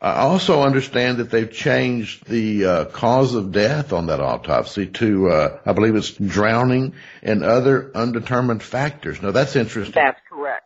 I 0.00 0.22
also 0.22 0.62
understand 0.62 1.18
that 1.18 1.30
they've 1.30 1.50
changed 1.50 2.26
the 2.26 2.66
uh, 2.66 2.84
cause 2.86 3.34
of 3.36 3.52
death 3.52 3.92
on 3.92 4.06
that 4.06 4.20
autopsy 4.20 4.86
to, 4.86 5.30
uh, 5.30 5.58
I 5.64 5.72
believe 5.72 5.94
it's 5.94 6.10
drowning 6.10 6.94
and 7.22 7.44
other 7.44 7.92
undetermined 7.94 8.64
factors. 8.64 9.22
Now 9.22 9.30
that's 9.30 9.54
interesting. 9.54 9.94
That's 9.94 10.20
correct. 10.28 10.64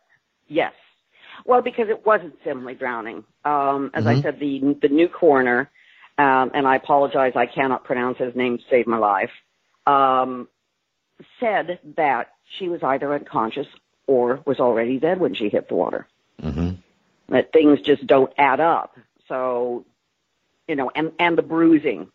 Yes. 0.48 0.72
Well, 1.44 1.60
because 1.60 1.88
it 1.90 2.04
wasn't 2.06 2.34
simply 2.44 2.74
drowning. 2.74 3.24
Um, 3.44 3.90
as 3.94 4.06
I 4.06 4.14
Mhm. 4.16 4.22
said, 4.22 4.40
the 4.40 4.76
the 4.80 4.88
new 4.88 5.08
coroner, 5.08 5.70
um, 6.18 6.50
and 6.54 6.66
I 6.66 6.76
apologize, 6.76 7.34
I 7.36 7.46
cannot 7.46 7.84
pronounce 7.84 8.16
his 8.18 8.34
name 8.34 8.56
to 8.58 8.64
save 8.70 8.86
my 8.86 8.98
life. 8.98 9.30
um, 9.86 10.48
said 11.40 11.78
that 11.96 12.32
she 12.58 12.68
was 12.68 12.82
either 12.82 13.12
unconscious 13.12 13.66
or 14.06 14.40
was 14.46 14.60
already 14.60 14.98
dead 14.98 15.18
when 15.20 15.34
she 15.34 15.48
hit 15.48 15.68
the 15.68 15.74
water. 15.74 16.06
Mm-hmm. 16.42 16.72
That 17.28 17.52
things 17.52 17.80
just 17.80 18.06
don't 18.06 18.32
add 18.38 18.60
up. 18.60 18.96
So, 19.28 19.84
you 20.68 20.76
know, 20.76 20.90
and 20.94 21.12
and 21.18 21.36
the 21.36 21.42
bruising, 21.42 22.08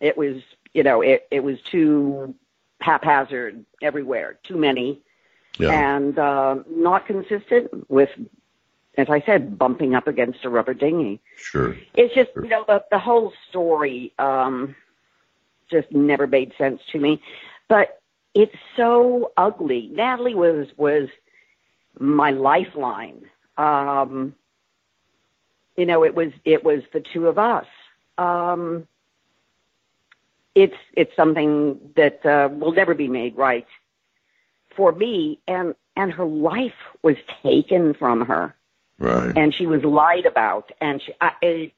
it 0.00 0.16
was, 0.16 0.42
you 0.72 0.82
know, 0.82 1.00
it 1.00 1.26
it 1.30 1.42
was 1.42 1.60
too 1.62 2.34
haphazard 2.80 3.64
everywhere, 3.82 4.38
too 4.44 4.56
many, 4.56 5.00
Yeah. 5.58 5.96
and 5.96 6.18
uh, 6.18 6.56
not 6.68 7.06
consistent 7.06 7.90
with, 7.90 8.10
as 8.98 9.08
I 9.08 9.20
said, 9.22 9.58
bumping 9.58 9.94
up 9.94 10.06
against 10.06 10.44
a 10.44 10.50
rubber 10.50 10.74
dinghy. 10.74 11.20
Sure. 11.36 11.76
It's 11.94 12.14
just, 12.14 12.30
you 12.36 12.48
know, 12.48 12.64
the, 12.68 12.84
the 12.90 12.98
whole 12.98 13.32
story 13.48 14.12
um, 14.18 14.76
just 15.70 15.90
never 15.90 16.26
made 16.26 16.52
sense 16.58 16.82
to 16.92 16.98
me. 16.98 17.20
But 17.74 18.00
it's 18.34 18.54
so 18.76 19.32
ugly. 19.36 19.90
Natalie 19.92 20.36
was 20.36 20.68
was 20.76 21.08
my 21.98 22.30
lifeline. 22.30 23.22
Um, 23.58 24.32
you 25.76 25.84
know, 25.84 26.04
it 26.04 26.14
was 26.14 26.30
it 26.44 26.62
was 26.62 26.84
the 26.92 27.00
two 27.00 27.26
of 27.26 27.36
us. 27.36 27.66
Um, 28.16 28.86
it's 30.54 30.76
it's 30.92 31.10
something 31.16 31.80
that 31.96 32.24
uh, 32.24 32.48
will 32.52 32.70
never 32.70 32.94
be 32.94 33.08
made 33.08 33.36
right 33.36 33.66
for 34.76 34.92
me. 34.92 35.40
And 35.48 35.74
and 35.96 36.12
her 36.12 36.24
life 36.24 36.80
was 37.02 37.16
taken 37.42 37.94
from 37.94 38.20
her 38.26 38.54
Right. 39.00 39.36
and 39.36 39.52
she 39.52 39.66
was 39.66 39.82
lied 39.82 40.24
about 40.24 40.70
and 40.80 41.02
she 41.02 41.12
I, 41.20 41.32
it, 41.42 41.72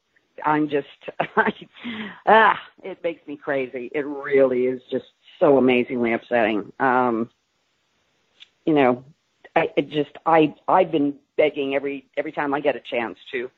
i'm 0.44 0.68
just 0.68 0.86
ah 2.26 2.60
it 2.84 3.02
makes 3.02 3.26
me 3.26 3.38
crazy 3.38 3.90
it 3.94 4.04
really 4.04 4.66
is 4.66 4.82
just 4.90 5.06
so 5.38 5.58
amazingly 5.58 6.12
upsetting. 6.12 6.72
Um 6.78 7.30
you 8.66 8.74
know 8.74 9.04
i 9.54 9.70
it 9.76 9.88
just 9.88 10.10
i 10.26 10.52
i've 10.68 10.90
been 10.90 11.14
begging 11.36 11.74
every 11.74 12.04
every 12.16 12.32
time 12.32 12.52
i 12.52 12.60
get 12.60 12.76
a 12.76 12.80
chance 12.80 13.18
to 13.30 13.50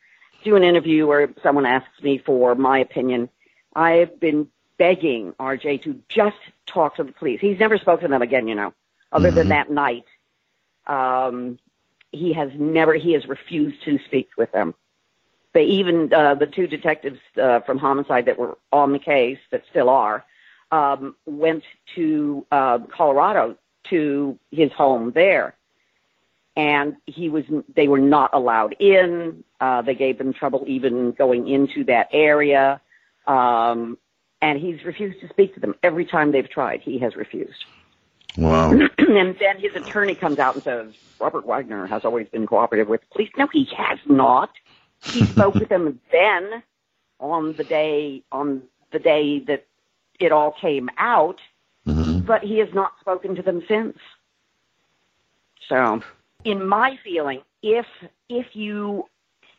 do 0.45 0.55
an 0.55 0.63
interview 0.63 1.07
or 1.07 1.29
someone 1.43 1.67
asks 1.67 2.03
me 2.03 2.19
for 2.19 2.55
my 2.55 2.79
opinion 2.79 3.29
i've 3.75 4.21
been 4.21 4.47
begging 4.77 5.33
rj 5.41 5.83
to 5.83 5.99
just 6.09 6.37
talk 6.67 6.97
to 6.97 7.03
the 7.03 7.13
police. 7.13 7.41
He's 7.41 7.59
never 7.59 7.79
spoken 7.79 8.03
to 8.03 8.09
them 8.09 8.23
again 8.23 8.47
you 8.47 8.55
know 8.55 8.73
other 9.11 9.31
than 9.33 9.49
that 9.49 9.71
night. 9.71 10.05
Um 10.87 11.59
he 12.13 12.33
has 12.35 12.51
never 12.55 12.95
he 12.95 13.13
has 13.13 13.27
refused 13.27 13.83
to 13.85 13.99
speak 14.07 14.31
with 14.37 14.53
them. 14.53 14.75
They 15.55 15.65
even 15.65 16.13
uh, 16.13 16.35
the 16.35 16.47
two 16.47 16.67
detectives 16.67 17.19
uh, 17.43 17.61
from 17.61 17.79
homicide 17.79 18.27
that 18.27 18.39
were 18.39 18.59
on 18.71 18.93
the 18.93 18.99
case 18.99 19.39
that 19.51 19.65
still 19.71 19.89
are 19.89 20.25
um, 20.71 21.17
went 21.27 21.65
to 21.95 22.47
uh, 22.51 22.79
Colorado 22.95 23.57
to 23.91 24.39
his 24.51 24.71
home 24.73 25.13
there, 25.15 25.55
and 26.57 26.97
he 27.07 27.29
was 27.29 27.45
they 27.75 27.89
were 27.89 27.99
not 27.99 28.31
allowed 28.33 28.75
in. 28.81 29.45
Uh, 29.61 29.83
they 29.83 29.95
gave 29.95 30.19
them 30.19 30.33
trouble 30.33 30.65
even 30.67 31.13
going 31.13 31.49
into 31.49 31.85
that 31.85 32.09
area, 32.13 32.81
um, 33.27 33.99
and 34.43 34.59
he's 34.59 34.85
refused 34.85 35.21
to 35.21 35.29
speak 35.29 35.55
to 35.55 35.61
them 35.61 35.75
every 35.83 36.05
time 36.05 36.33
they've 36.33 36.51
tried. 36.51 36.81
He 36.81 36.99
has 36.99 37.17
refused. 37.17 37.65
Wow. 38.37 38.71
and 38.99 39.37
then 39.39 39.59
his 39.59 39.75
attorney 39.75 40.15
comes 40.15 40.39
out 40.39 40.55
and 40.55 40.63
says, 40.63 40.95
Robert 41.19 41.45
Wagner 41.45 41.87
has 41.87 42.05
always 42.05 42.29
been 42.29 42.47
cooperative 42.47 42.89
with 42.89 43.01
the 43.01 43.07
police. 43.09 43.31
No, 43.37 43.49
he 43.53 43.69
has 43.77 43.99
not. 44.07 44.51
He 45.03 45.25
spoke 45.25 45.55
with 45.55 45.69
them 45.69 46.01
then 46.13 46.63
on 47.21 47.55
the 47.55 47.65
day 47.65 48.23
on 48.31 48.63
the 48.93 48.99
day 48.99 49.41
that 49.41 49.67
it 50.19 50.33
all 50.33 50.53
came 50.53 50.89
out, 50.99 51.41
mm-hmm. 51.87 52.21
but 52.21 52.43
he 52.43 52.59
has 52.59 52.69
not 52.75 52.93
spoken 53.01 53.35
to 53.37 53.43
them 53.43 53.63
since. 53.69 53.99
So, 55.69 56.03
in 56.45 56.67
my 56.67 56.99
feeling, 57.05 57.43
if 57.63 57.87
if 58.29 58.55
you 58.55 59.07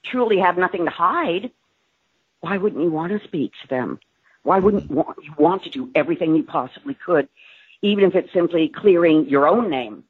truly 0.04 0.40
have 0.40 0.58
nothing 0.58 0.86
to 0.86 0.92
hide, 0.92 1.52
why 2.42 2.58
wouldn't 2.58 2.84
you 2.84 2.92
want 2.92 3.12
to 3.12 3.26
speak 3.28 3.52
to 3.62 3.68
them? 3.68 4.00
Why 4.44 4.60
wouldn't 4.60 4.90
you 4.90 5.06
want 5.38 5.64
to 5.64 5.70
do 5.70 5.92
everything 5.96 6.36
you 6.36 6.44
possibly 6.44 6.94
could, 6.94 7.28
even 7.82 8.06
if 8.06 8.16
it's 8.16 8.32
simply 8.34 8.70
clearing 8.70 9.28
your 9.28 9.48
own 9.48 9.70
name? 9.70 10.04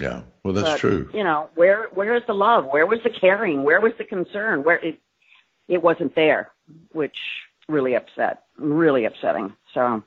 Yeah. 0.00 0.22
Well, 0.42 0.54
that's 0.54 0.70
But, 0.70 0.78
true. 0.80 1.10
You 1.14 1.22
know, 1.22 1.50
where 1.54 1.88
where 1.94 2.16
is 2.16 2.22
the 2.26 2.34
love? 2.34 2.66
Where 2.66 2.86
was 2.86 3.00
the 3.04 3.10
caring? 3.10 3.62
Where 3.62 3.80
was 3.80 3.92
the 3.98 4.04
concern? 4.04 4.64
Where 4.64 4.78
it 4.78 4.98
it 5.68 5.82
wasn't 5.82 6.14
there, 6.14 6.50
which 6.92 7.16
really 7.68 7.94
upset, 7.94 8.44
really 8.62 9.04
upsetting. 9.04 9.52
So, 9.74 10.02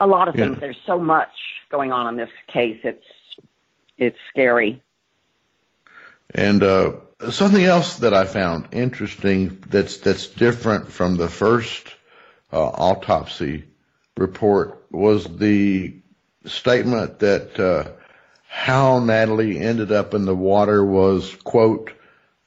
a 0.00 0.06
lot 0.06 0.28
of 0.28 0.34
Yeah. 0.34 0.46
things. 0.46 0.58
There's 0.60 0.80
so 0.86 0.98
much 0.98 1.30
going 1.70 1.92
on 1.92 2.08
in 2.08 2.16
this 2.16 2.30
case. 2.48 2.80
It's 2.84 3.04
it's 3.98 4.18
scary. 4.30 4.82
And 6.34 6.62
uh, 6.62 6.92
something 7.30 7.62
else 7.62 7.98
that 7.98 8.14
I 8.14 8.24
found 8.24 8.68
interesting 8.72 9.62
that's 9.68 9.98
that's 9.98 10.26
different 10.28 10.90
from 10.90 11.16
the 11.16 11.28
first 11.28 11.86
uh, 12.52 12.60
autopsy 12.60 13.64
report 14.16 14.86
was 14.90 15.24
the 15.24 15.94
statement 16.46 17.20
that 17.20 17.58
uh, 17.60 17.92
how 18.48 18.98
Natalie 18.98 19.58
ended 19.58 19.92
up 19.92 20.14
in 20.14 20.24
the 20.24 20.34
water 20.34 20.84
was 20.84 21.34
quote 21.44 21.92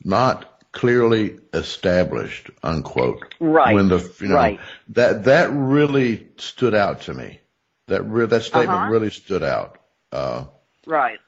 not 0.04 0.55
clearly 0.76 1.40
established 1.54 2.52
unquote. 2.62 3.34
Right. 3.40 3.74
When 3.74 3.88
the 3.88 4.14
you 4.20 4.28
know 4.28 4.36
Right. 4.36 4.60
that 4.90 5.24
that 5.24 5.50
really 5.52 6.28
stood 6.38 6.76
out 6.76 7.02
to 7.04 7.14
me. 7.16 7.40
That 7.88 8.04
re- 8.04 8.28
that 8.28 8.44
statement 8.44 8.80
Uh-huh. 8.80 8.92
really 8.92 9.10
stood 9.10 9.42
out. 9.42 9.78
Uh, 10.12 10.44
Right. 10.86 11.20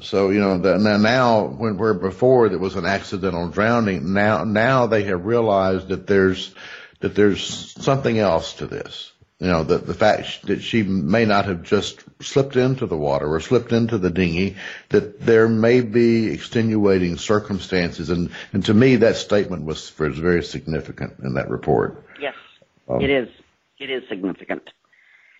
so 0.00 0.30
you 0.30 0.40
know 0.40 0.58
that 0.58 0.80
now, 0.80 0.96
now 0.98 1.42
when 1.46 1.76
where 1.78 1.94
before 1.94 2.48
there 2.48 2.58
was 2.58 2.76
an 2.76 2.86
accidental 2.86 3.48
drowning, 3.48 4.12
now 4.14 4.44
now 4.44 4.86
they 4.86 5.02
have 5.04 5.26
realized 5.26 5.88
that 5.88 6.06
there's 6.06 6.54
that 7.00 7.14
there's 7.14 7.42
something 7.82 8.18
else 8.18 8.54
to 8.54 8.66
this. 8.66 9.12
You 9.40 9.46
know 9.46 9.62
the 9.62 9.78
the 9.78 9.94
fact 9.94 10.46
that 10.46 10.62
she 10.62 10.82
may 10.82 11.24
not 11.24 11.44
have 11.44 11.62
just 11.62 12.02
slipped 12.20 12.56
into 12.56 12.86
the 12.86 12.96
water 12.96 13.32
or 13.32 13.38
slipped 13.38 13.72
into 13.72 13.96
the 13.96 14.10
dinghy, 14.10 14.56
that 14.88 15.20
there 15.20 15.48
may 15.48 15.80
be 15.80 16.32
extenuating 16.32 17.18
circumstances, 17.18 18.10
and 18.10 18.30
and 18.52 18.64
to 18.64 18.74
me 18.74 18.96
that 18.96 19.14
statement 19.14 19.64
was 19.64 19.96
was 19.96 20.18
very 20.18 20.42
significant 20.42 21.20
in 21.22 21.34
that 21.34 21.50
report. 21.50 22.04
Yes, 22.20 22.34
Um, 22.88 23.00
it 23.00 23.10
is. 23.10 23.28
It 23.78 23.90
is 23.90 24.02
significant. 24.08 24.70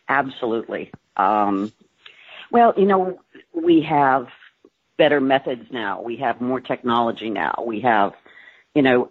Absolutely. 0.08 0.92
Um, 1.16 1.72
well, 2.52 2.74
you 2.76 2.86
know, 2.86 3.20
we 3.52 3.82
have 3.82 4.28
better 4.96 5.20
methods 5.20 5.66
now. 5.72 6.02
We 6.02 6.18
have 6.18 6.40
more 6.40 6.60
technology 6.60 7.30
now. 7.30 7.64
We 7.66 7.80
have, 7.80 8.12
you 8.76 8.82
know, 8.82 9.10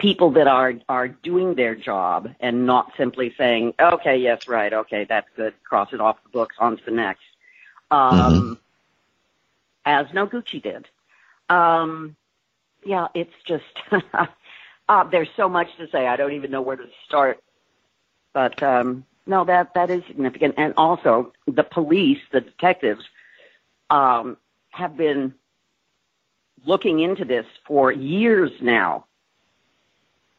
people 0.00 0.30
that 0.32 0.48
are 0.48 0.74
are 0.88 1.08
doing 1.08 1.54
their 1.54 1.74
job 1.76 2.28
and 2.40 2.66
not 2.66 2.92
simply 2.96 3.32
saying, 3.38 3.74
"Okay, 3.78 4.16
yes, 4.16 4.48
right, 4.48 4.72
okay, 4.72 5.04
that's 5.04 5.28
good, 5.36 5.54
cross 5.62 5.92
it 5.92 6.00
off 6.00 6.22
the 6.24 6.30
books, 6.30 6.56
on 6.58 6.76
to 6.76 6.84
the 6.84 6.90
next." 6.90 7.22
Um, 7.90 8.58
As 9.84 10.06
Noguchi 10.08 10.62
did. 10.62 10.88
Um, 11.48 12.16
yeah, 12.84 13.08
it's 13.14 13.34
just 13.46 13.64
uh, 14.88 15.04
there's 15.04 15.28
so 15.36 15.48
much 15.48 15.68
to 15.76 15.88
say. 15.90 16.06
I 16.06 16.16
don't 16.16 16.32
even 16.32 16.50
know 16.50 16.62
where 16.62 16.76
to 16.76 16.88
start. 17.06 17.42
But 18.32 18.62
um, 18.62 19.04
no, 19.26 19.44
that 19.44 19.74
that 19.74 19.90
is 19.90 20.02
significant. 20.06 20.54
And 20.56 20.74
also, 20.76 21.32
the 21.46 21.64
police, 21.64 22.20
the 22.32 22.40
detectives, 22.40 23.04
um, 23.90 24.36
have 24.70 24.96
been 24.96 25.34
looking 26.64 27.00
into 27.00 27.24
this 27.24 27.46
for 27.66 27.92
years 27.92 28.50
now. 28.60 29.06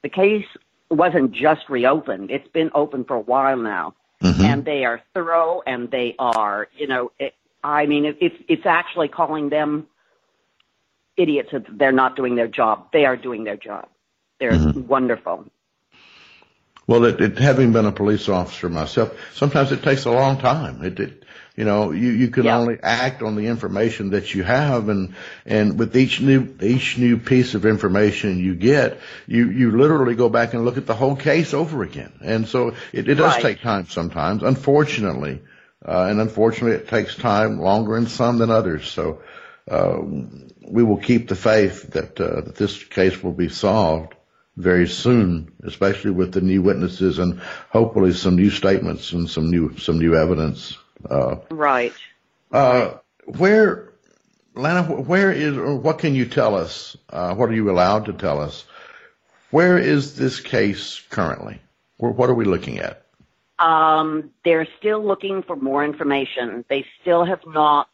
The 0.04 0.10
case 0.10 0.46
wasn't 0.90 1.32
just 1.32 1.70
reopened; 1.70 2.32
it's 2.32 2.48
been 2.50 2.72
open 2.74 3.04
for 3.04 3.16
a 3.16 3.22
while 3.22 3.58
now, 3.58 3.94
mm-hmm. 4.22 4.42
and 4.42 4.66
they 4.66 4.86
are 4.86 5.02
thorough 5.14 5.62
and 5.66 5.90
they 5.92 6.16
are, 6.20 6.68
you 6.78 6.88
know, 6.88 7.12
it, 7.20 7.34
I 7.64 7.86
mean, 7.86 8.06
it, 8.06 8.18
it's 8.20 8.36
it's 8.48 8.66
actually 8.66 9.08
calling 9.08 9.50
them 9.50 9.88
idiots 11.18 11.50
if 11.54 11.64
they're 11.70 11.92
not 11.92 12.16
doing 12.16 12.36
their 12.36 12.48
job. 12.48 12.88
They 12.94 13.06
are 13.06 13.18
doing 13.18 13.44
their 13.44 13.58
job. 13.58 13.88
They're 14.40 14.52
mm-hmm. 14.52 14.88
wonderful. 14.88 15.46
Well, 16.88 17.06
it, 17.06 17.22
it 17.22 17.38
having 17.38 17.72
been 17.72 17.86
a 17.86 17.92
police 17.92 18.28
officer 18.28 18.68
myself, 18.68 19.16
sometimes 19.34 19.72
it 19.72 19.84
takes 19.84 20.06
a 20.06 20.12
long 20.12 20.40
time. 20.40 20.84
It, 20.84 21.00
it 21.00 21.24
you 21.56 21.66
know, 21.66 21.92
you, 21.92 22.10
you 22.12 22.30
can 22.30 22.48
only 22.48 22.78
act 22.82 23.22
on 23.22 23.36
the 23.36 23.48
information 23.48 24.12
that 24.12 24.34
you 24.34 24.44
have, 24.44 24.88
and 24.88 25.14
and 25.46 25.78
with 25.78 25.96
each 25.98 26.22
new 26.22 26.48
each 26.62 26.98
new 26.98 27.18
piece 27.18 27.56
of 27.56 27.66
information 27.66 28.40
you 28.40 28.56
get, 28.56 29.00
you 29.28 29.50
you 29.50 29.72
literally 29.78 30.16
go 30.16 30.30
back 30.30 30.54
and 30.54 30.64
look 30.64 30.78
at 30.78 30.86
the 30.86 30.96
whole 30.96 31.16
case 31.16 31.54
over 31.54 31.84
again, 31.84 32.14
and 32.22 32.48
so 32.48 32.70
it, 32.94 33.10
it 33.10 33.16
does 33.16 33.34
Right. 33.34 33.42
take 33.42 33.62
time 33.62 33.86
sometimes. 33.88 34.44
Unfortunately, 34.44 35.42
uh, 35.86 36.08
and 36.10 36.22
unfortunately, 36.22 36.78
it 36.78 36.88
takes 36.88 37.16
time 37.16 37.60
longer 37.60 37.98
in 37.98 38.08
some 38.08 38.38
than 38.38 38.50
others. 38.50 38.88
So 38.88 39.22
uh, 39.70 40.00
we 40.68 40.84
will 40.84 40.98
keep 40.98 41.28
the 41.28 41.36
faith 41.36 41.92
that 41.92 42.20
uh, 42.20 42.42
that 42.42 42.56
this 42.56 42.82
case 42.84 43.22
will 43.22 43.34
be 43.34 43.50
solved 43.50 44.16
very 44.58 44.88
soon, 44.88 45.52
especially 45.64 46.12
with 46.12 46.32
the 46.34 46.42
new 46.42 46.62
witnesses 46.62 47.20
and 47.20 47.40
hopefully 47.70 48.14
some 48.14 48.36
new 48.36 48.50
statements 48.50 49.12
and 49.12 49.30
some 49.30 49.50
new 49.50 49.78
some 49.78 50.00
new 50.00 50.16
evidence. 50.16 50.78
Uh, 51.10 51.38
right. 51.50 51.94
Uh, 52.52 52.96
where, 53.26 53.94
Lana, 54.56 54.84
where 54.84 55.32
is 55.32 55.58
or 55.58 55.76
what 55.76 56.00
can 56.00 56.16
you 56.16 56.26
tell 56.26 56.56
us? 56.56 56.98
Uh, 57.10 57.34
what 57.36 57.50
are 57.50 57.54
you 57.54 57.70
allowed 57.70 58.06
to 58.06 58.14
tell 58.14 58.40
us? 58.40 58.66
Where 59.52 59.78
is 59.78 60.16
this 60.16 60.40
case 60.40 61.02
currently? 61.10 61.62
What 61.98 62.30
are 62.30 62.34
we 62.34 62.46
looking 62.46 62.80
at? 62.80 63.06
Um, 63.60 64.32
they're 64.44 64.68
still 64.80 65.06
looking 65.06 65.44
for 65.44 65.56
more 65.56 65.86
information. 65.86 66.66
They 66.68 66.86
still 67.02 67.26
have 67.26 67.42
not 67.46 67.90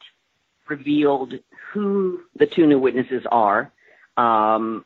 revealed 0.70 1.34
who 1.74 2.22
the 2.36 2.46
two 2.46 2.66
new 2.68 2.80
witnesses 2.80 3.26
are. 3.30 3.72
Um, 4.16 4.86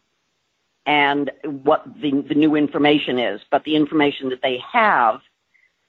and 0.85 1.31
what 1.43 1.85
the, 2.01 2.11
the 2.27 2.35
new 2.35 2.55
information 2.55 3.19
is. 3.19 3.41
But 3.49 3.63
the 3.63 3.75
information 3.75 4.29
that 4.29 4.41
they 4.41 4.59
have, 4.71 5.21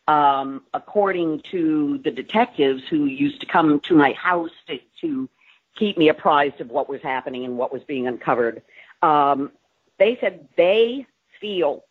um, 0.09 0.63
according 0.75 1.41
to 1.51 1.99
the 2.05 2.11
detectives 2.11 2.83
who 2.89 3.07
used 3.07 3.41
to 3.41 3.47
come 3.47 3.81
to 3.81 3.95
my 3.95 4.13
house 4.13 4.51
to, 4.67 4.79
to 5.01 5.29
keep 5.77 5.97
me 5.97 6.09
apprised 6.09 6.61
of 6.61 6.71
what 6.71 6.89
was 6.89 7.01
happening 7.03 7.45
and 7.45 7.57
what 7.57 7.73
was 7.73 7.83
being 7.85 8.07
uncovered, 8.07 8.63
um, 9.03 9.53
they 9.99 10.19
said 10.21 10.49
they 10.57 11.07
feel, 11.41 11.85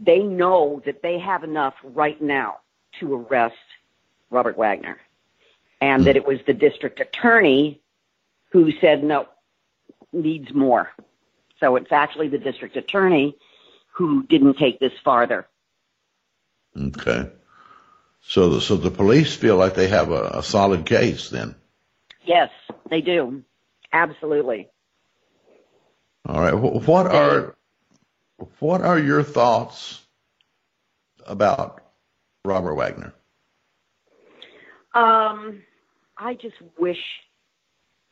they 0.00 0.20
know 0.20 0.82
that 0.86 1.02
they 1.02 1.18
have 1.18 1.44
enough 1.44 1.74
right 1.82 2.20
now 2.20 2.58
to 2.98 3.14
arrest 3.14 3.56
Robert 4.30 4.56
Wagner. 4.56 4.98
And 5.80 6.04
that 6.06 6.16
it 6.16 6.26
was 6.26 6.40
the 6.46 6.54
district 6.54 6.98
attorney 6.98 7.80
who 8.50 8.72
said, 8.80 9.04
no, 9.04 9.28
needs 10.12 10.52
more. 10.52 10.90
So 11.60 11.76
it's 11.76 11.92
actually 11.92 12.28
the 12.28 12.38
district 12.38 12.76
attorney 12.76 13.36
who 13.92 14.24
didn't 14.24 14.54
take 14.54 14.80
this 14.80 14.92
farther. 15.04 15.46
Okay. 16.78 17.30
So 18.22 18.50
the, 18.50 18.60
so 18.60 18.76
the 18.76 18.90
police 18.90 19.34
feel 19.34 19.56
like 19.56 19.74
they 19.74 19.88
have 19.88 20.10
a, 20.10 20.38
a 20.38 20.42
solid 20.42 20.86
case 20.86 21.30
then? 21.30 21.54
Yes, 22.24 22.50
they 22.90 23.00
do. 23.00 23.42
Absolutely. 23.92 24.68
All 26.26 26.40
right. 26.40 26.52
What 26.52 27.06
are, 27.06 27.56
what 28.58 28.82
are 28.82 28.98
your 28.98 29.22
thoughts 29.22 30.00
about 31.26 31.80
Robert 32.44 32.74
Wagner? 32.74 33.14
Um, 34.94 35.62
I 36.16 36.34
just 36.34 36.56
wish 36.78 36.98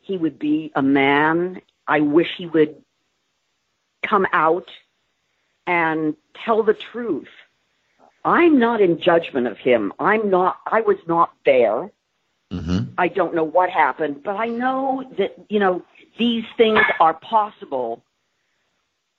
he 0.01 0.17
would 0.17 0.39
be 0.39 0.73
a 0.75 0.83
man. 0.83 1.61
I 1.87 2.01
wish 2.01 2.29
he 2.39 2.47
would 2.47 2.83
come 4.07 4.27
out 4.33 4.69
and 5.67 6.17
tell 6.45 6.63
the 6.63 6.77
truth. 6.93 7.29
I'm 8.27 8.59
not 8.59 8.81
in 8.81 9.01
judgment 9.01 9.47
of 9.47 9.57
him. 9.57 9.93
I'm 9.99 10.29
not, 10.29 10.59
I 10.67 10.81
was 10.81 10.99
not 11.07 11.33
there. 11.45 11.91
Mm-hmm. 12.53 12.95
I 12.99 13.09
don't 13.09 13.35
know 13.35 13.45
what 13.45 13.71
happened, 13.71 14.23
but 14.23 14.37
I 14.37 14.49
know 14.49 15.05
that, 15.17 15.37
you 15.49 15.61
know, 15.61 15.83
these 16.19 16.45
things 16.57 16.81
are 17.01 17.15
possible 17.15 18.03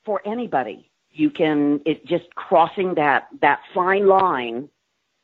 for 0.06 0.22
anybody. 0.26 0.90
You 1.12 1.30
can, 1.30 1.82
it 1.86 2.06
just 2.06 2.36
crossing 2.36 2.96
that, 2.96 3.28
that 3.42 3.62
fine 3.74 4.08
line 4.08 4.70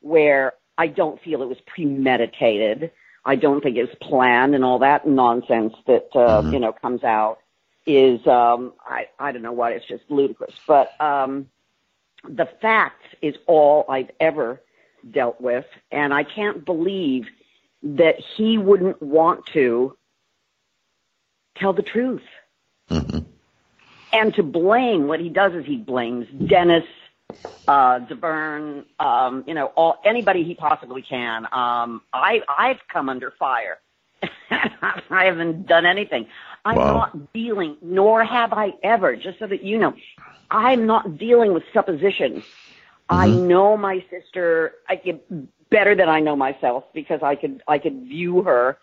where 0.02 0.54
I 0.78 0.88
don't 0.88 1.22
feel 1.22 1.42
it 1.42 1.50
was 1.50 1.62
premeditated. 1.68 2.92
I 3.26 3.36
don't 3.36 3.62
think 3.62 3.78
it 3.78 3.84
was 3.84 3.96
planned 4.02 4.56
and 4.56 4.64
all 4.64 4.80
that 4.80 5.06
nonsense 5.08 5.74
that, 5.88 6.08
uh, 6.16 6.42
Mm-hmm. 6.42 6.54
you 6.54 6.60
know, 6.60 6.74
comes 6.74 7.04
out 7.04 7.40
is 7.86 8.26
um 8.28 8.72
I 8.86 9.08
I 9.20 9.34
don't 9.34 9.42
know 9.42 9.52
what 9.52 9.74
it's 9.74 9.86
just 9.86 10.04
ludicrous. 10.10 10.54
But 10.66 11.00
um 11.02 11.50
the 12.28 12.48
facts 12.62 13.06
is 13.22 13.36
all 13.48 13.86
I've 13.90 14.12
ever 14.20 14.62
dealt 15.12 15.42
with 15.42 15.66
and 15.92 16.14
I 16.14 16.24
can't 16.24 16.66
believe 16.66 17.26
that 17.84 18.16
he 18.38 18.58
wouldn't 18.58 19.02
want 19.02 19.46
to 19.54 19.98
tell 21.58 21.74
the 21.74 21.82
truth. 21.82 22.24
And 24.14 24.34
to 24.36 24.44
blame 24.44 25.08
what 25.08 25.20
he 25.20 25.30
does 25.30 25.54
is 25.54 25.66
he 25.66 25.78
blames 25.78 26.28
Dennis 26.48 26.86
uh 27.68 28.00
Davern, 28.00 28.86
um, 29.00 29.44
you 29.48 29.54
know, 29.54 29.68
all 29.76 29.98
anybody 30.06 30.44
he 30.44 30.54
possibly 30.56 31.02
can. 31.02 31.46
Um 31.52 32.02
I 32.14 32.42
I've 32.48 32.80
come 32.92 33.10
under 33.10 33.32
fire. 33.32 33.80
I 35.10 35.26
haven't 35.26 35.68
done 35.68 35.86
anything. 35.86 36.28
I'm 36.66 36.86
Wow. 36.86 36.94
not 36.94 37.34
dealing, 37.34 37.78
nor 37.82 38.24
have 38.24 38.54
I 38.54 38.74
ever, 38.84 39.16
just 39.16 39.40
so 39.40 39.48
that 39.48 39.64
you 39.64 39.78
know, 39.78 39.94
I'm 40.52 40.86
not 40.86 41.18
dealing 41.18 41.54
with 41.54 41.64
supposition. 41.74 42.44
I 43.10 43.30
know 43.30 43.78
my 43.78 44.04
sister 44.10 44.74
I 44.90 44.96
get 44.96 45.24
better 45.70 45.96
than 45.96 46.10
I 46.10 46.20
know 46.20 46.36
myself 46.36 46.86
because 46.94 47.22
I 47.24 47.36
could 47.36 47.62
I 47.68 47.78
could 47.80 48.04
view 48.08 48.42
her 48.44 48.78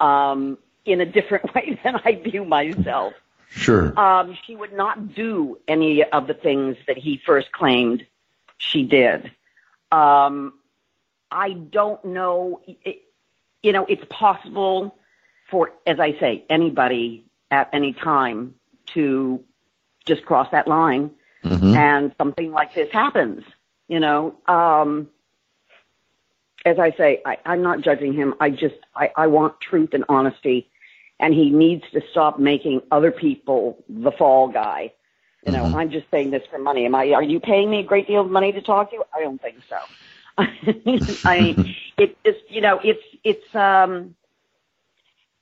um 0.00 0.58
in 0.84 1.00
a 1.00 1.06
different 1.06 1.54
way 1.54 1.78
than 1.84 1.96
I 2.04 2.14
view 2.16 2.44
myself. 2.44 3.14
Sure. 3.48 3.96
Um, 3.96 4.36
she 4.46 4.56
would 4.56 4.72
not 4.72 5.14
do 5.14 5.58
any 5.68 6.04
of 6.04 6.26
the 6.26 6.34
things 6.34 6.76
that 6.86 6.96
he 6.98 7.20
first 7.26 7.52
claimed 7.52 8.06
she 8.58 8.84
did. 8.84 9.30
Um, 9.90 10.54
I 11.30 11.52
don't 11.52 12.04
know. 12.04 12.60
It, 12.66 13.02
you 13.62 13.72
know, 13.72 13.84
it's 13.88 14.04
possible 14.10 14.96
for, 15.50 15.72
as 15.86 16.00
I 16.00 16.18
say, 16.18 16.44
anybody 16.48 17.24
at 17.50 17.68
any 17.72 17.92
time 17.92 18.54
to 18.94 19.42
just 20.06 20.24
cross 20.24 20.48
that 20.52 20.68
line 20.68 21.10
Mm-hmm. 21.44 21.74
and 21.74 22.14
something 22.18 22.52
like 22.52 22.74
this 22.74 22.92
happens. 22.92 23.44
You 23.88 24.00
know, 24.00 24.36
um, 24.46 25.08
as 26.64 26.78
I 26.78 26.92
say, 26.92 27.22
I, 27.24 27.38
I'm 27.46 27.62
not 27.62 27.80
judging 27.80 28.12
him. 28.12 28.34
I 28.40 28.50
just, 28.50 28.76
I, 28.94 29.10
I 29.16 29.26
want 29.26 29.60
truth 29.60 29.90
and 29.94 30.04
honesty, 30.08 30.70
and 31.18 31.32
he 31.34 31.50
needs 31.50 31.84
to 31.92 32.02
stop 32.10 32.38
making 32.38 32.82
other 32.90 33.10
people 33.10 33.82
the 33.88 34.12
fall 34.12 34.48
guy. 34.48 34.92
You 35.46 35.52
know, 35.52 35.64
I'm 35.74 35.90
just 35.90 36.06
saying 36.10 36.30
this 36.30 36.42
for 36.50 36.58
money. 36.58 36.84
Am 36.84 36.94
I? 36.94 37.12
Are 37.12 37.22
you 37.22 37.40
paying 37.40 37.70
me 37.70 37.80
a 37.80 37.82
great 37.82 38.06
deal 38.06 38.20
of 38.20 38.30
money 38.30 38.52
to 38.52 38.60
talk 38.60 38.90
to 38.90 38.96
you? 38.96 39.04
I 39.14 39.20
don't 39.20 39.40
think 39.40 39.56
so. 39.70 39.78
I 41.24 41.40
mean, 41.40 41.76
it 41.98 42.16
just, 42.24 42.50
you 42.50 42.60
know, 42.60 42.80
it's, 42.82 43.02
it's, 43.24 43.54
um, 43.54 44.14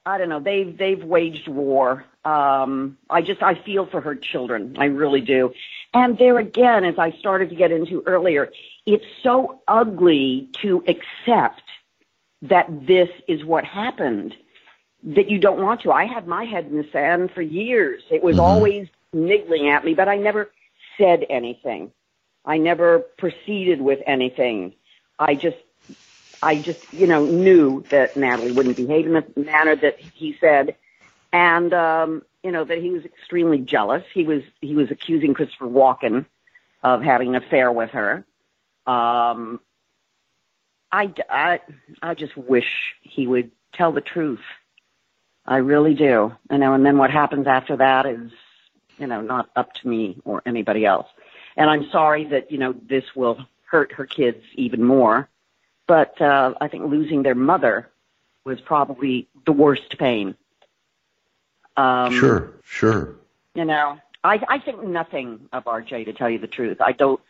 I 0.08 0.16
don't 0.16 0.30
know. 0.30 0.40
They've 0.40 0.74
they've 0.74 1.04
waged 1.04 1.48
war. 1.48 2.06
Um, 2.24 2.96
I 3.10 3.20
just 3.20 3.42
I 3.42 3.54
feel 3.54 3.84
for 3.84 4.00
her 4.00 4.14
children. 4.14 4.74
I 4.78 4.86
really 4.86 5.20
do. 5.20 5.52
And 5.92 6.16
there 6.16 6.38
again, 6.38 6.86
as 6.86 6.98
I 6.98 7.10
started 7.12 7.50
to 7.50 7.54
get 7.54 7.72
into 7.72 8.02
earlier, 8.06 8.50
it's 8.86 9.04
so 9.22 9.60
ugly 9.68 10.48
to 10.62 10.82
accept 10.88 11.62
that 12.40 12.86
this 12.86 13.10
is 13.26 13.44
what 13.44 13.64
happened 13.64 14.34
that 15.02 15.28
you 15.28 15.38
don't 15.38 15.60
want 15.60 15.82
to. 15.82 15.92
I 15.92 16.06
had 16.06 16.26
my 16.26 16.44
head 16.44 16.66
in 16.66 16.78
the 16.78 16.88
sand 16.90 17.30
for 17.34 17.42
years. 17.42 18.02
It 18.10 18.22
was 18.22 18.38
always 18.38 18.88
niggling 19.12 19.68
at 19.68 19.84
me, 19.84 19.92
but 19.92 20.08
I 20.08 20.16
never 20.16 20.50
said 20.96 21.26
anything. 21.28 21.92
I 22.46 22.56
never 22.56 23.00
proceeded 23.18 23.82
with 23.82 24.00
anything. 24.06 24.74
I 25.18 25.34
just 25.34 25.56
I 26.42 26.56
just, 26.56 26.92
you 26.92 27.06
know, 27.06 27.24
knew 27.24 27.84
that 27.90 28.16
Natalie 28.16 28.52
wouldn't 28.52 28.76
behave 28.76 29.06
in 29.06 29.14
the 29.14 29.24
manner 29.36 29.74
that 29.76 29.98
he 29.98 30.36
said, 30.40 30.76
and 31.32 31.74
um, 31.74 32.22
you 32.42 32.52
know 32.52 32.64
that 32.64 32.78
he 32.78 32.90
was 32.90 33.04
extremely 33.04 33.58
jealous. 33.58 34.04
He 34.14 34.24
was 34.24 34.42
he 34.60 34.74
was 34.74 34.90
accusing 34.90 35.34
Christopher 35.34 35.66
Walken 35.66 36.26
of 36.82 37.02
having 37.02 37.34
an 37.34 37.42
affair 37.42 37.72
with 37.72 37.90
her. 37.90 38.24
Um, 38.86 39.60
I, 40.92 41.12
I 41.28 41.60
I 42.02 42.14
just 42.14 42.36
wish 42.36 42.94
he 43.02 43.26
would 43.26 43.50
tell 43.72 43.92
the 43.92 44.00
truth. 44.00 44.40
I 45.44 45.56
really 45.56 45.94
do. 45.94 46.32
You 46.50 46.58
know, 46.58 46.74
and 46.74 46.86
then 46.86 46.98
what 46.98 47.10
happens 47.10 47.46
after 47.46 47.76
that 47.78 48.06
is, 48.06 48.30
you 48.98 49.06
know, 49.08 49.20
not 49.20 49.50
up 49.56 49.72
to 49.74 49.88
me 49.88 50.20
or 50.24 50.42
anybody 50.46 50.86
else. 50.86 51.08
And 51.56 51.68
I'm 51.68 51.90
sorry 51.90 52.26
that 52.26 52.52
you 52.52 52.58
know 52.58 52.74
this 52.88 53.16
will 53.16 53.44
hurt 53.70 53.92
her 53.92 54.06
kids 54.06 54.42
even 54.54 54.82
more 54.82 55.28
but 55.88 56.20
uh, 56.20 56.54
I 56.60 56.68
think 56.68 56.88
losing 56.88 57.24
their 57.24 57.34
mother 57.34 57.90
was 58.44 58.60
probably 58.60 59.26
the 59.44 59.52
worst 59.52 59.98
pain. 59.98 60.36
Um, 61.76 62.12
sure, 62.12 62.52
sure. 62.62 63.16
You 63.54 63.64
know, 63.64 63.98
I, 64.22 64.40
I 64.48 64.58
think 64.58 64.84
nothing 64.84 65.48
of 65.52 65.64
RJ 65.64 66.04
to 66.04 66.12
tell 66.12 66.30
you 66.30 66.38
the 66.38 66.46
truth. 66.46 66.80
I 66.80 66.92
don't, 66.92 67.20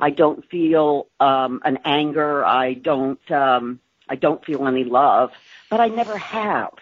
I 0.00 0.10
don't 0.10 0.44
feel 0.50 1.06
um, 1.20 1.62
an 1.64 1.78
anger. 1.84 2.44
I 2.44 2.74
don't, 2.74 3.30
um, 3.30 3.80
I 4.08 4.16
don't 4.16 4.44
feel 4.44 4.66
any 4.66 4.84
love, 4.84 5.30
but 5.70 5.80
I 5.80 5.88
never 5.88 6.18
have. 6.18 6.72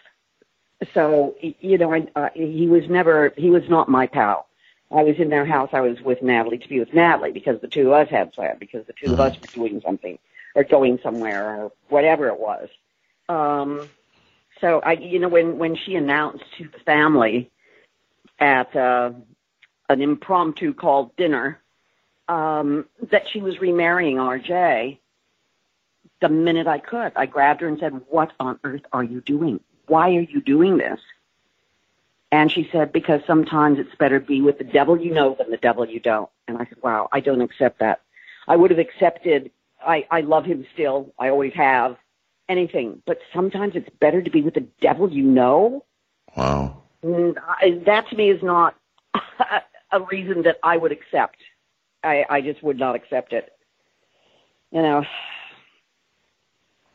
So 0.94 1.36
you 1.40 1.78
know, 1.78 1.92
I, 1.92 2.06
uh, 2.16 2.28
he 2.34 2.66
was 2.66 2.88
never, 2.88 3.32
he 3.36 3.50
was 3.50 3.68
not 3.68 3.88
my 3.88 4.06
pal. 4.06 4.45
I 4.90 5.02
was 5.02 5.16
in 5.18 5.30
their 5.30 5.44
house. 5.46 5.70
I 5.72 5.80
was 5.80 6.00
with 6.00 6.22
Natalie 6.22 6.58
to 6.58 6.68
be 6.68 6.78
with 6.78 6.94
Natalie 6.94 7.32
because 7.32 7.60
the 7.60 7.68
two 7.68 7.92
of 7.92 8.06
us 8.06 8.08
had 8.08 8.32
planned 8.32 8.60
because 8.60 8.86
the 8.86 8.92
2 8.92 9.14
of 9.14 9.20
us 9.20 9.34
were 9.40 9.48
doing 9.48 9.80
something 9.84 10.18
or 10.54 10.64
going 10.64 10.98
somewhere 11.02 11.60
or 11.60 11.72
whatever 11.88 12.28
it 12.28 12.38
was. 12.38 12.68
Um, 13.28 13.90
so 14.60 14.80
I, 14.80 14.92
you 14.92 15.18
know, 15.18 15.28
when 15.28 15.58
when 15.58 15.76
she 15.76 15.96
announced 15.96 16.44
to 16.58 16.68
the 16.68 16.78
family 16.80 17.50
at 18.38 18.74
uh, 18.76 19.10
an 19.88 20.00
impromptu 20.00 20.72
called 20.72 21.14
dinner 21.16 21.60
um, 22.28 22.86
that 23.10 23.28
she 23.28 23.40
was 23.40 23.60
remarrying 23.60 24.16
RJ. 24.16 24.98
The 26.20 26.28
minute 26.30 26.66
I 26.66 26.78
could, 26.78 27.12
I 27.14 27.26
grabbed 27.26 27.60
her 27.60 27.68
and 27.68 27.78
said, 27.78 27.92
"What 28.08 28.32
on 28.40 28.58
earth 28.64 28.82
are 28.92 29.04
you 29.04 29.20
doing? 29.20 29.60
Why 29.86 30.16
are 30.16 30.20
you 30.20 30.40
doing 30.40 30.78
this?" 30.78 31.00
And 32.32 32.50
she 32.50 32.68
said, 32.72 32.92
"Because 32.92 33.20
sometimes 33.26 33.78
it's 33.78 33.94
better 33.94 34.18
to 34.18 34.26
be 34.26 34.42
with 34.42 34.58
the 34.58 34.64
devil 34.64 35.00
you 35.00 35.12
know 35.12 35.36
than 35.38 35.50
the 35.50 35.56
devil 35.56 35.86
you 35.86 36.00
don't." 36.00 36.28
And 36.48 36.58
I 36.58 36.64
said, 36.64 36.78
"Wow, 36.82 37.08
I 37.12 37.20
don't 37.20 37.40
accept 37.40 37.78
that. 37.80 38.00
I 38.48 38.56
would 38.56 38.70
have 38.70 38.80
accepted. 38.80 39.50
I 39.84 40.06
I 40.10 40.20
love 40.20 40.44
him 40.44 40.66
still. 40.72 41.12
I 41.18 41.28
always 41.28 41.54
have." 41.54 41.96
Anything, 42.48 43.02
but 43.06 43.18
sometimes 43.34 43.74
it's 43.74 43.88
better 43.98 44.22
to 44.22 44.30
be 44.30 44.40
with 44.40 44.54
the 44.54 44.64
devil 44.80 45.10
you 45.12 45.24
know. 45.24 45.84
Wow. 46.36 46.84
And 47.02 47.36
I, 47.38 47.80
that 47.86 48.08
to 48.10 48.16
me 48.16 48.30
is 48.30 48.40
not 48.40 48.76
a 49.92 50.00
reason 50.10 50.42
that 50.42 50.58
I 50.62 50.76
would 50.76 50.92
accept. 50.92 51.38
I, 52.02 52.24
I 52.28 52.40
just 52.40 52.62
would 52.62 52.78
not 52.78 52.94
accept 52.94 53.32
it. 53.32 53.52
You 54.70 54.82
know. 54.82 55.04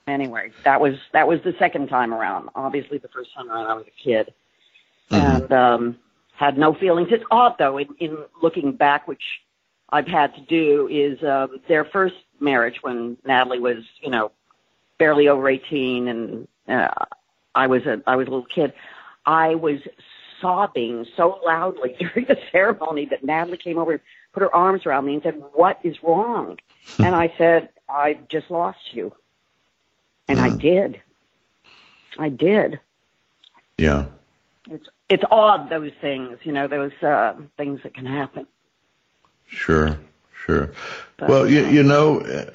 Anyway, 0.07 0.51
that 0.65 0.81
was 0.81 0.95
that 1.13 1.27
was 1.27 1.39
the 1.43 1.53
second 1.59 1.87
time 1.87 2.11
around. 2.11 2.49
Obviously, 2.55 2.97
the 2.97 3.07
first 3.07 3.33
time 3.35 3.49
around 3.49 3.67
I 3.67 3.75
was 3.75 3.85
a 3.87 4.03
kid, 4.03 4.33
and 5.09 5.51
um, 5.51 5.97
had 6.33 6.57
no 6.57 6.73
feelings. 6.73 7.09
It's 7.11 7.23
odd 7.31 7.55
though, 7.57 7.77
in, 7.77 7.87
in 7.99 8.17
looking 8.41 8.73
back, 8.73 9.07
which 9.07 9.23
I've 9.89 10.07
had 10.07 10.33
to 10.35 10.41
do, 10.41 10.87
is 10.89 11.23
um, 11.23 11.59
their 11.67 11.85
first 11.85 12.15
marriage 12.39 12.79
when 12.81 13.17
Natalie 13.25 13.59
was, 13.59 13.83
you 14.01 14.09
know, 14.09 14.31
barely 14.97 15.27
over 15.27 15.49
eighteen, 15.49 16.07
and 16.07 16.47
uh, 16.67 17.05
I 17.55 17.67
was 17.67 17.85
a 17.85 18.01
I 18.07 18.15
was 18.15 18.27
a 18.27 18.31
little 18.31 18.45
kid. 18.45 18.73
I 19.25 19.55
was 19.55 19.79
sobbing 20.41 21.05
so 21.15 21.39
loudly 21.45 21.95
during 21.99 22.25
the 22.25 22.37
ceremony 22.51 23.05
that 23.05 23.23
Natalie 23.23 23.57
came 23.57 23.77
over 23.77 23.93
and 23.93 24.01
put 24.33 24.41
her 24.41 24.53
arms 24.53 24.85
around 24.85 25.05
me 25.05 25.13
and 25.13 25.23
said, 25.23 25.41
What 25.53 25.79
is 25.83 25.95
wrong? 26.03 26.57
and 26.99 27.15
I 27.15 27.33
said, 27.37 27.69
I 27.87 28.17
just 28.29 28.51
lost 28.51 28.79
you. 28.93 29.13
And 30.27 30.39
I 30.39 30.49
did. 30.49 31.01
I 32.17 32.29
did. 32.29 32.79
Yeah. 33.77 34.05
It's 34.69 34.87
it's 35.09 35.23
odd 35.29 35.69
those 35.69 35.91
things, 36.01 36.37
you 36.43 36.51
know, 36.51 36.67
those 36.67 36.91
uh, 37.01 37.33
things 37.57 37.81
that 37.83 37.93
can 37.93 38.05
happen. 38.05 38.45
Sure, 39.47 39.97
sure. 40.45 40.71
well, 41.19 41.49
you, 41.49 41.65
you 41.67 41.83
know, 41.83 42.21
uh, 42.21 42.45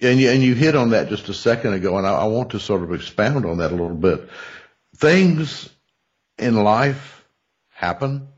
and 0.00 0.20
you, 0.20 0.30
and 0.30 0.42
you 0.42 0.54
hit 0.54 0.76
on 0.76 0.90
that 0.90 1.08
just 1.08 1.28
a 1.28 1.34
second 1.34 1.72
ago, 1.72 1.96
and 1.98 2.06
I, 2.06 2.12
I 2.12 2.24
want 2.26 2.50
to 2.50 2.60
sort 2.60 2.82
of 2.82 2.92
expound 2.92 3.46
on 3.46 3.58
that 3.58 3.72
a 3.72 3.74
little 3.74 3.96
bit. 3.96 4.28
Things 4.96 5.68
in 6.38 6.54
life 6.62 7.24
happen. 7.70 8.28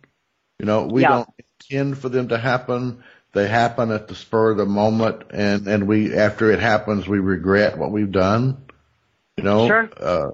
You 0.59 0.67
know, 0.67 0.87
we 0.87 1.03
Yeah. 1.03 1.09
don't 1.09 1.29
intend 1.71 1.99
for 1.99 2.09
them 2.09 2.29
to 2.29 2.39
happen. 2.39 3.03
They 3.33 3.47
happen 3.47 3.91
at 3.93 4.09
the 4.09 4.15
spur 4.15 4.53
of 4.53 4.57
the 4.57 4.67
moment, 4.67 5.23
and 5.31 5.67
and 5.69 5.87
we 5.87 6.15
after 6.17 6.51
it 6.51 6.61
happens, 6.61 7.07
we 7.07 7.19
regret 7.19 7.79
what 7.79 7.91
we've 7.93 8.11
done. 8.11 8.65
You 9.37 9.45
know, 9.45 9.67
Sure. 9.69 9.91
uh, 9.99 10.31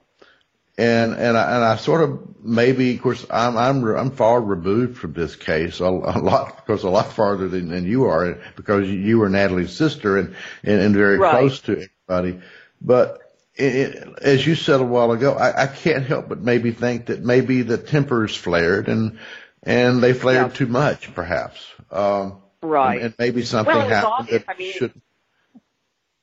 and 0.78 1.14
and 1.14 1.36
I, 1.36 1.54
and 1.56 1.64
I 1.64 1.76
sort 1.76 2.02
of 2.02 2.44
maybe, 2.44 2.94
of 2.94 3.02
course, 3.02 3.24
I'm 3.30 3.56
I'm 3.56 3.84
I'm 3.84 4.10
far 4.10 4.40
removed 4.40 4.98
from 4.98 5.12
this 5.14 5.34
case 5.36 5.80
a, 5.80 5.84
a 5.84 6.18
lot 6.20 6.56
because 6.56 6.84
a 6.84 6.90
lot 6.90 7.12
farther 7.12 7.48
than, 7.48 7.68
than 7.68 7.86
you 7.86 8.04
are 8.04 8.38
because 8.56 8.88
you 8.88 9.18
were 9.18 9.28
Natalie's 9.28 9.72
sister 9.72 10.18
and 10.18 10.34
and, 10.62 10.80
and 10.80 10.94
very 10.94 11.18
Right. 11.18 11.30
close 11.30 11.60
to 11.60 11.86
everybody. 12.08 12.40
But 12.80 13.20
it, 13.54 13.74
it, 13.74 14.08
as 14.20 14.46
you 14.46 14.54
said 14.54 14.80
a 14.80 14.84
while 14.84 15.12
ago, 15.12 15.32
I, 15.32 15.62
I 15.62 15.66
can't 15.66 16.04
help 16.04 16.28
but 16.28 16.40
maybe 16.40 16.72
think 16.72 17.06
that 17.06 17.22
maybe 17.24 17.62
the 17.62 17.78
tempers 17.78 18.36
flared 18.36 18.88
and 18.88 19.18
and 19.62 20.02
they 20.02 20.12
flared 20.12 20.54
too 20.54 20.66
much, 20.66 21.14
perhaps. 21.14 21.64
Um, 21.90 22.42
Right. 22.62 22.96
And, 22.96 23.04
and 23.06 23.14
maybe 23.18 23.42
something 23.44 23.74
Well, 23.74 23.88
happened 23.88 24.12
obvious. 24.18 24.42
that 24.44 24.54
I 24.54 24.58
mean- 24.58 24.72
should, 24.72 24.92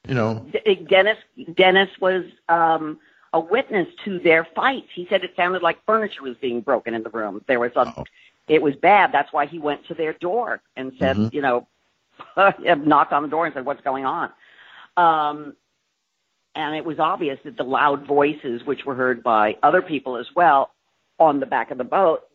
you 0.07 0.13
know, 0.15 0.45
Dennis 0.89 1.17
Dennis 1.55 1.89
was 2.01 2.25
um 2.49 2.99
a 3.34 3.39
witness 3.39 3.88
to 4.05 4.19
their 4.19 4.45
fight. 4.55 4.86
He 4.93 5.07
said 5.09 5.23
it 5.23 5.34
sounded 5.36 5.61
like 5.63 5.84
furniture 5.86 6.21
was 6.23 6.38
being 6.38 6.61
broken 6.61 6.93
in 6.93 7.03
the 7.03 7.09
room. 7.09 7.43
There 7.47 7.59
was 7.59 7.71
a 7.75 8.03
it 8.47 8.61
was 8.61 8.75
bad. 8.75 9.11
That's 9.11 9.34
why 9.34 9.45
he 9.47 9.57
went 9.59 9.86
to 9.88 9.93
their 9.93 10.13
door 10.13 10.61
and 10.75 10.93
said, 10.99 11.15
Mhm. 11.17 11.34
you 11.34 11.41
know, 11.41 11.67
knocked 12.86 13.13
on 13.13 13.23
the 13.23 13.29
door 13.29 13.45
and 13.45 13.53
said, 13.53 13.65
"What's 13.65 13.81
going 13.81 14.05
on?" 14.05 14.31
Um 14.97 15.55
and 16.55 16.75
it 16.75 16.86
was 16.86 16.99
obvious 16.99 17.39
that 17.45 17.57
the 17.57 17.63
loud 17.63 18.05
voices 18.05 18.63
which 18.65 18.86
were 18.86 18.93
heard 18.93 19.23
by 19.23 19.57
other 19.63 19.81
people 19.81 20.17
as 20.17 20.27
well 20.36 20.71
on 21.19 21.39
the 21.39 21.47
back 21.47 21.71
of 21.71 21.79
the 21.79 21.84
boat, 21.84 22.27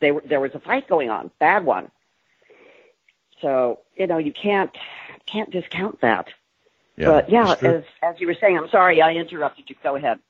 they 0.00 0.12
were, 0.12 0.22
there 0.28 0.38
was 0.38 0.54
a 0.54 0.60
fight 0.60 0.86
going 0.88 1.10
on, 1.10 1.30
bad 1.40 1.64
one. 1.64 1.90
So, 3.40 3.80
you 3.96 4.06
know, 4.06 4.18
you 4.18 4.32
can't 4.32 4.70
can't 5.26 5.50
discount 5.50 6.00
that. 6.02 6.28
yeah. 6.96 7.06
But 7.06 7.28
yeah, 7.30 7.54
as 7.62 7.82
as 8.02 8.20
you 8.20 8.28
were 8.28 8.36
saying, 8.40 8.56
I'm 8.56 8.68
sorry 8.68 9.02
I 9.02 9.14
interrupted 9.14 9.68
you. 9.68 9.74
Go 9.82 9.96
ahead. 9.96 10.20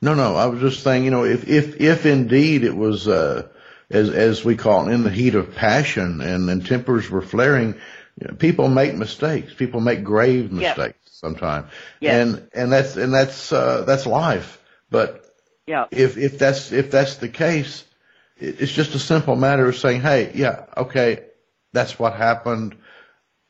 No, 0.00 0.14
no, 0.14 0.36
I 0.36 0.46
was 0.46 0.60
just 0.60 0.82
saying, 0.82 1.04
you 1.04 1.10
know, 1.10 1.24
if 1.24 1.48
if 1.48 1.80
if 1.80 2.06
indeed 2.06 2.64
it 2.64 2.76
was 2.76 3.08
uh, 3.08 3.48
as 3.90 4.10
as 4.10 4.44
we 4.44 4.56
call 4.56 4.88
it, 4.88 4.92
in 4.92 5.02
the 5.02 5.10
heat 5.10 5.34
of 5.34 5.54
passion 5.54 6.20
and 6.20 6.48
and 6.48 6.64
tempers 6.64 7.10
were 7.10 7.22
flaring, 7.22 7.74
you 8.20 8.28
know, 8.28 8.34
people 8.34 8.68
make 8.68 8.94
mistakes. 8.94 9.52
People 9.54 9.80
make 9.80 10.04
grave 10.04 10.52
Yes. 10.52 10.76
mistakes 10.76 10.98
sometimes, 11.12 11.70
Yes. 12.00 12.28
and 12.28 12.48
and 12.54 12.72
that's 12.72 12.96
and 12.96 13.12
that's 13.12 13.52
uh, 13.52 13.82
that's 13.86 14.06
life. 14.06 14.62
But 14.90 15.24
Yeah. 15.66 15.86
if 15.90 16.16
if 16.16 16.38
that's 16.38 16.70
if 16.70 16.90
that's 16.90 17.16
the 17.16 17.28
case, 17.28 17.84
it's 18.36 18.72
just 18.72 18.94
a 18.94 18.98
simple 19.00 19.34
matter 19.34 19.66
of 19.68 19.76
saying, 19.76 20.00
hey, 20.00 20.30
yeah, 20.34 20.66
okay, 20.76 21.24
that's 21.72 21.98
what 21.98 22.14
happened. 22.14 22.76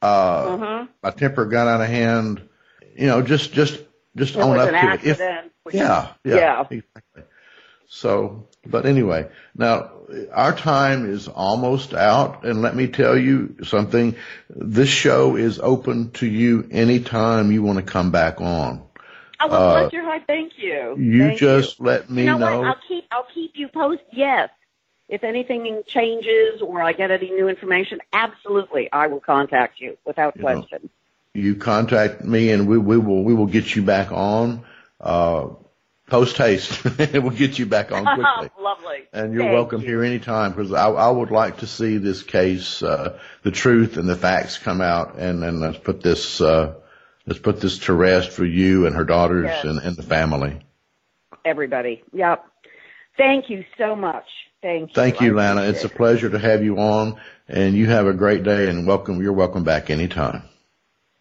Uh, 0.01 0.07
uh-huh. 0.55 0.87
my 1.03 1.11
temper 1.11 1.45
got 1.47 1.69
out 1.69 1.81
of 1.83 1.89
hand. 1.89 2.49
You 2.97 3.07
know, 3.07 3.23
just 3.23 3.53
just 3.53 3.79
just 4.17 4.37
It 4.37 4.41
own 4.41 4.59
up 4.59 4.71
to 4.71 4.93
it. 4.95 5.05
If- 5.05 5.19
yeah, 5.75 6.09
yeah, 6.25 6.35
Yeah. 6.35 6.61
exactly. 6.71 7.23
So, 7.91 8.49
but 8.67 8.85
anyway, 8.85 9.29
now 9.57 9.91
our 10.33 10.55
time 10.55 11.11
is 11.11 11.27
almost 11.27 11.95
out, 11.95 12.45
and 12.45 12.61
let 12.61 12.77
me 12.77 12.87
tell 12.89 13.17
you 13.17 13.57
something. 13.65 14.17
This 14.51 14.91
show 14.91 15.37
is 15.37 15.59
open 15.59 16.11
to 16.13 16.27
you 16.27 16.69
anytime 16.71 17.51
you 17.51 17.63
want 17.63 17.79
to 17.79 17.85
come 17.85 18.11
back 18.11 18.41
on. 18.43 18.83
Oh, 19.41 19.49
well, 19.49 19.87
Uh, 19.87 19.91
heart. 19.91 20.23
Thank 20.27 20.59
you. 20.59 20.97
You 20.99 21.29
Thank 21.29 21.39
just 21.39 21.81
let 21.81 22.11
me 22.11 22.23
you 22.23 22.31
know, 22.31 22.39
know. 22.39 22.59
what? 22.59 22.67
I'll 22.69 22.81
keep 22.89 23.05
I'll 23.11 23.27
keep 23.33 23.53
you 23.55 23.69
posted. 23.69 24.07
Yes. 24.13 24.51
If 25.09 25.25
anything 25.25 25.83
changes 25.87 26.61
or 26.61 26.83
I 26.83 26.93
get 26.93 27.11
any 27.11 27.31
new 27.31 27.49
information, 27.49 28.01
absolutely, 28.13 28.93
I 28.93 29.07
will 29.07 29.21
contact 29.21 29.81
you 29.81 29.97
without 30.05 30.37
You 30.37 30.43
know. 30.43 30.67
You 31.39 31.55
contact 31.57 32.25
me 32.25 32.51
and 32.51 32.67
we, 32.69 32.79
we 32.79 32.99
will 32.99 33.23
we 33.25 33.35
will 33.35 33.47
get 33.47 33.75
you 33.75 33.83
back 33.83 34.13
on 34.13 34.65
uh 35.01 35.49
post 36.09 36.37
haste 36.37 36.85
we'll 37.13 37.31
get 37.31 37.59
you 37.59 37.67
back 37.67 37.93
on 37.93 38.05
quickly 38.05 38.51
Lovely. 38.61 38.99
and 39.13 39.33
you're 39.33 39.43
Thank 39.43 39.53
welcome 39.55 39.81
you. 39.83 39.87
here 39.89 40.03
anytime 40.05 40.53
because 40.53 40.73
I, 40.73 40.89
I 40.89 41.11
would 41.11 41.31
like 41.31 41.59
to 41.59 41.67
see 41.67 41.99
this 41.99 42.23
case 42.23 42.83
uh 42.83 43.19
the 43.43 43.51
truth 43.51 43.97
and 43.97 44.09
the 44.09 44.17
facts 44.17 44.59
come 44.59 44.81
out 44.81 45.17
and 45.19 45.45
and 45.45 45.61
let's 45.61 45.79
put 45.79 46.03
this 46.03 46.41
uh 46.41 46.75
let's 47.27 47.39
put 47.41 47.61
this 47.61 47.79
to 47.81 47.93
rest 47.93 48.31
for 48.31 48.45
you 48.45 48.87
and 48.87 48.97
her 48.97 49.05
daughters 49.05 49.47
Yes. 49.47 49.65
and, 49.65 49.79
and 49.79 49.97
the 49.97 50.03
family 50.03 50.61
Everybody. 51.45 52.03
Yep. 52.13 52.45
Thank 53.17 53.49
you 53.49 53.65
so 53.79 53.95
much. 53.97 54.25
Thank 54.61 54.91
you. 54.91 54.95
thank 54.95 55.21
you 55.21 55.35
lana 55.35 55.63
it's 55.63 55.85
a 55.85 55.89
pleasure 55.89 56.29
to 56.31 56.39
have 56.39 56.65
you 56.65 56.79
on 56.79 57.21
and 57.47 57.75
you 57.77 57.87
have 57.87 58.07
a 58.09 58.13
great 58.13 58.43
day 58.43 58.69
and 58.69 58.87
welcome 58.89 59.23
you're 59.23 59.33
welcome 59.33 59.63
back 59.63 59.89
anytime 59.89 60.43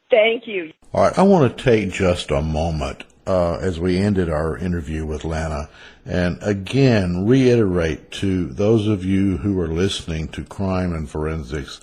Thank 0.09 0.47
you. 0.47 0.71
All 0.93 1.03
right, 1.03 1.17
I 1.19 1.23
want 1.23 1.57
to 1.57 1.63
take 1.63 1.91
just 1.91 2.31
a 2.31 2.41
moment 2.41 3.03
uh, 3.25 3.57
as 3.57 3.79
we 3.79 3.97
ended 3.97 4.29
our 4.29 4.57
interview 4.57 5.05
with 5.05 5.25
Lana 5.25 5.69
and 6.05 6.37
again 6.41 7.27
reiterate 7.27 8.09
to 8.11 8.45
those 8.45 8.87
of 8.87 9.03
you 9.03 9.37
who 9.37 9.59
are 9.59 9.67
listening 9.67 10.29
to 10.29 10.43
Crime 10.45 10.93
and 10.93 11.09
Forensics 11.09 11.81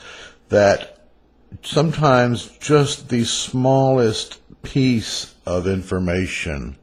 that 0.49 1.07
sometimes 1.62 2.49
just 2.59 3.11
the 3.11 3.25
smallest 3.25 4.41
piece 4.62 5.35
of 5.45 5.66
information 5.66 6.77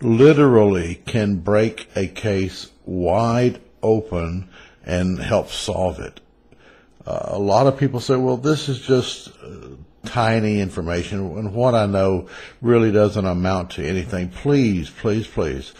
literally 0.00 1.02
can 1.06 1.36
break 1.36 1.88
a 1.96 2.06
case 2.06 2.70
wide 2.84 3.60
open 3.82 4.48
and 4.84 5.18
help 5.18 5.50
solve 5.50 5.98
it. 5.98 6.20
Uh, 7.04 7.30
a 7.32 7.38
lot 7.38 7.66
of 7.66 7.78
people 7.78 8.00
say, 8.00 8.16
well, 8.16 8.36
this 8.36 8.68
is 8.68 8.80
just 8.80 9.28
uh, 9.42 9.68
tiny 10.04 10.60
information, 10.60 11.20
and 11.36 11.54
what 11.54 11.74
I 11.74 11.86
know 11.86 12.28
really 12.60 12.92
doesn't 12.92 13.24
amount 13.24 13.70
to 13.72 13.86
anything. 13.86 14.28
Please, 14.28 14.90
please, 14.90 15.26
please, 15.26 15.72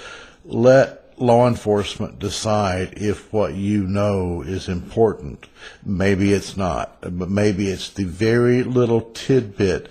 let 0.44 1.00
law 1.18 1.46
enforcement 1.46 2.18
decide 2.18 2.94
if 2.96 3.32
what 3.32 3.54
you 3.54 3.86
know 3.86 4.42
is 4.42 4.68
important. 4.68 5.46
Maybe 5.84 6.32
it's 6.32 6.56
not, 6.56 6.98
but 7.00 7.30
maybe 7.30 7.68
it's 7.68 7.90
the 7.90 8.04
very 8.04 8.62
little 8.62 9.00
tidbit 9.12 9.88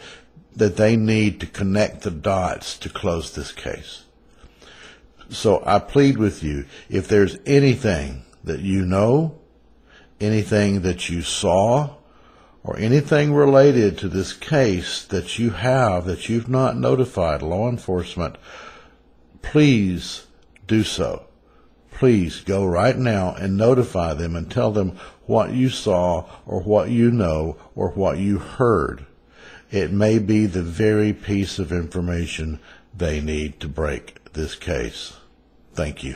that 0.55 0.77
they 0.77 0.95
need 0.95 1.39
to 1.39 1.47
connect 1.47 2.01
the 2.01 2.11
dots 2.11 2.77
to 2.79 2.89
close 2.89 3.33
this 3.33 3.51
case. 3.51 4.03
So 5.29 5.63
I 5.65 5.79
plead 5.79 6.17
with 6.17 6.43
you, 6.43 6.65
if 6.89 7.07
there's 7.07 7.37
anything 7.45 8.23
that 8.43 8.59
you 8.59 8.85
know 8.85 9.39
anything 10.19 10.81
that 10.81 11.09
you 11.09 11.21
saw 11.21 11.95
or 12.63 12.77
anything 12.77 13.33
related 13.33 13.97
to 13.97 14.07
this 14.07 14.33
case 14.33 15.03
that 15.05 15.37
you 15.37 15.49
have 15.49 16.05
that 16.05 16.29
you've 16.29 16.49
not 16.49 16.77
notified 16.77 17.41
law 17.41 17.69
enforcement, 17.69 18.37
please 19.41 20.27
do 20.65 20.83
so. 20.83 21.25
Please 21.91 22.41
go 22.41 22.65
right 22.65 22.97
now 22.97 23.33
and 23.35 23.55
notify 23.55 24.13
them 24.13 24.35
and 24.35 24.49
tell 24.49 24.71
them 24.71 24.97
what 25.25 25.53
you 25.53 25.69
saw 25.69 26.25
or 26.45 26.61
what 26.61 26.89
you 26.89 27.11
know 27.11 27.57
or 27.75 27.89
what 27.89 28.17
you 28.17 28.39
heard. 28.39 29.05
It 29.69 29.91
may 29.91 30.19
be 30.19 30.45
the 30.45 30.63
very 30.63 31.13
piece 31.13 31.59
of 31.59 31.71
information 31.71 32.59
they 32.95 33.21
need 33.21 33.59
to 33.59 33.67
break 33.67 34.33
this 34.33 34.55
case. 34.55 35.13
Thank 35.73 36.03
you. 36.03 36.15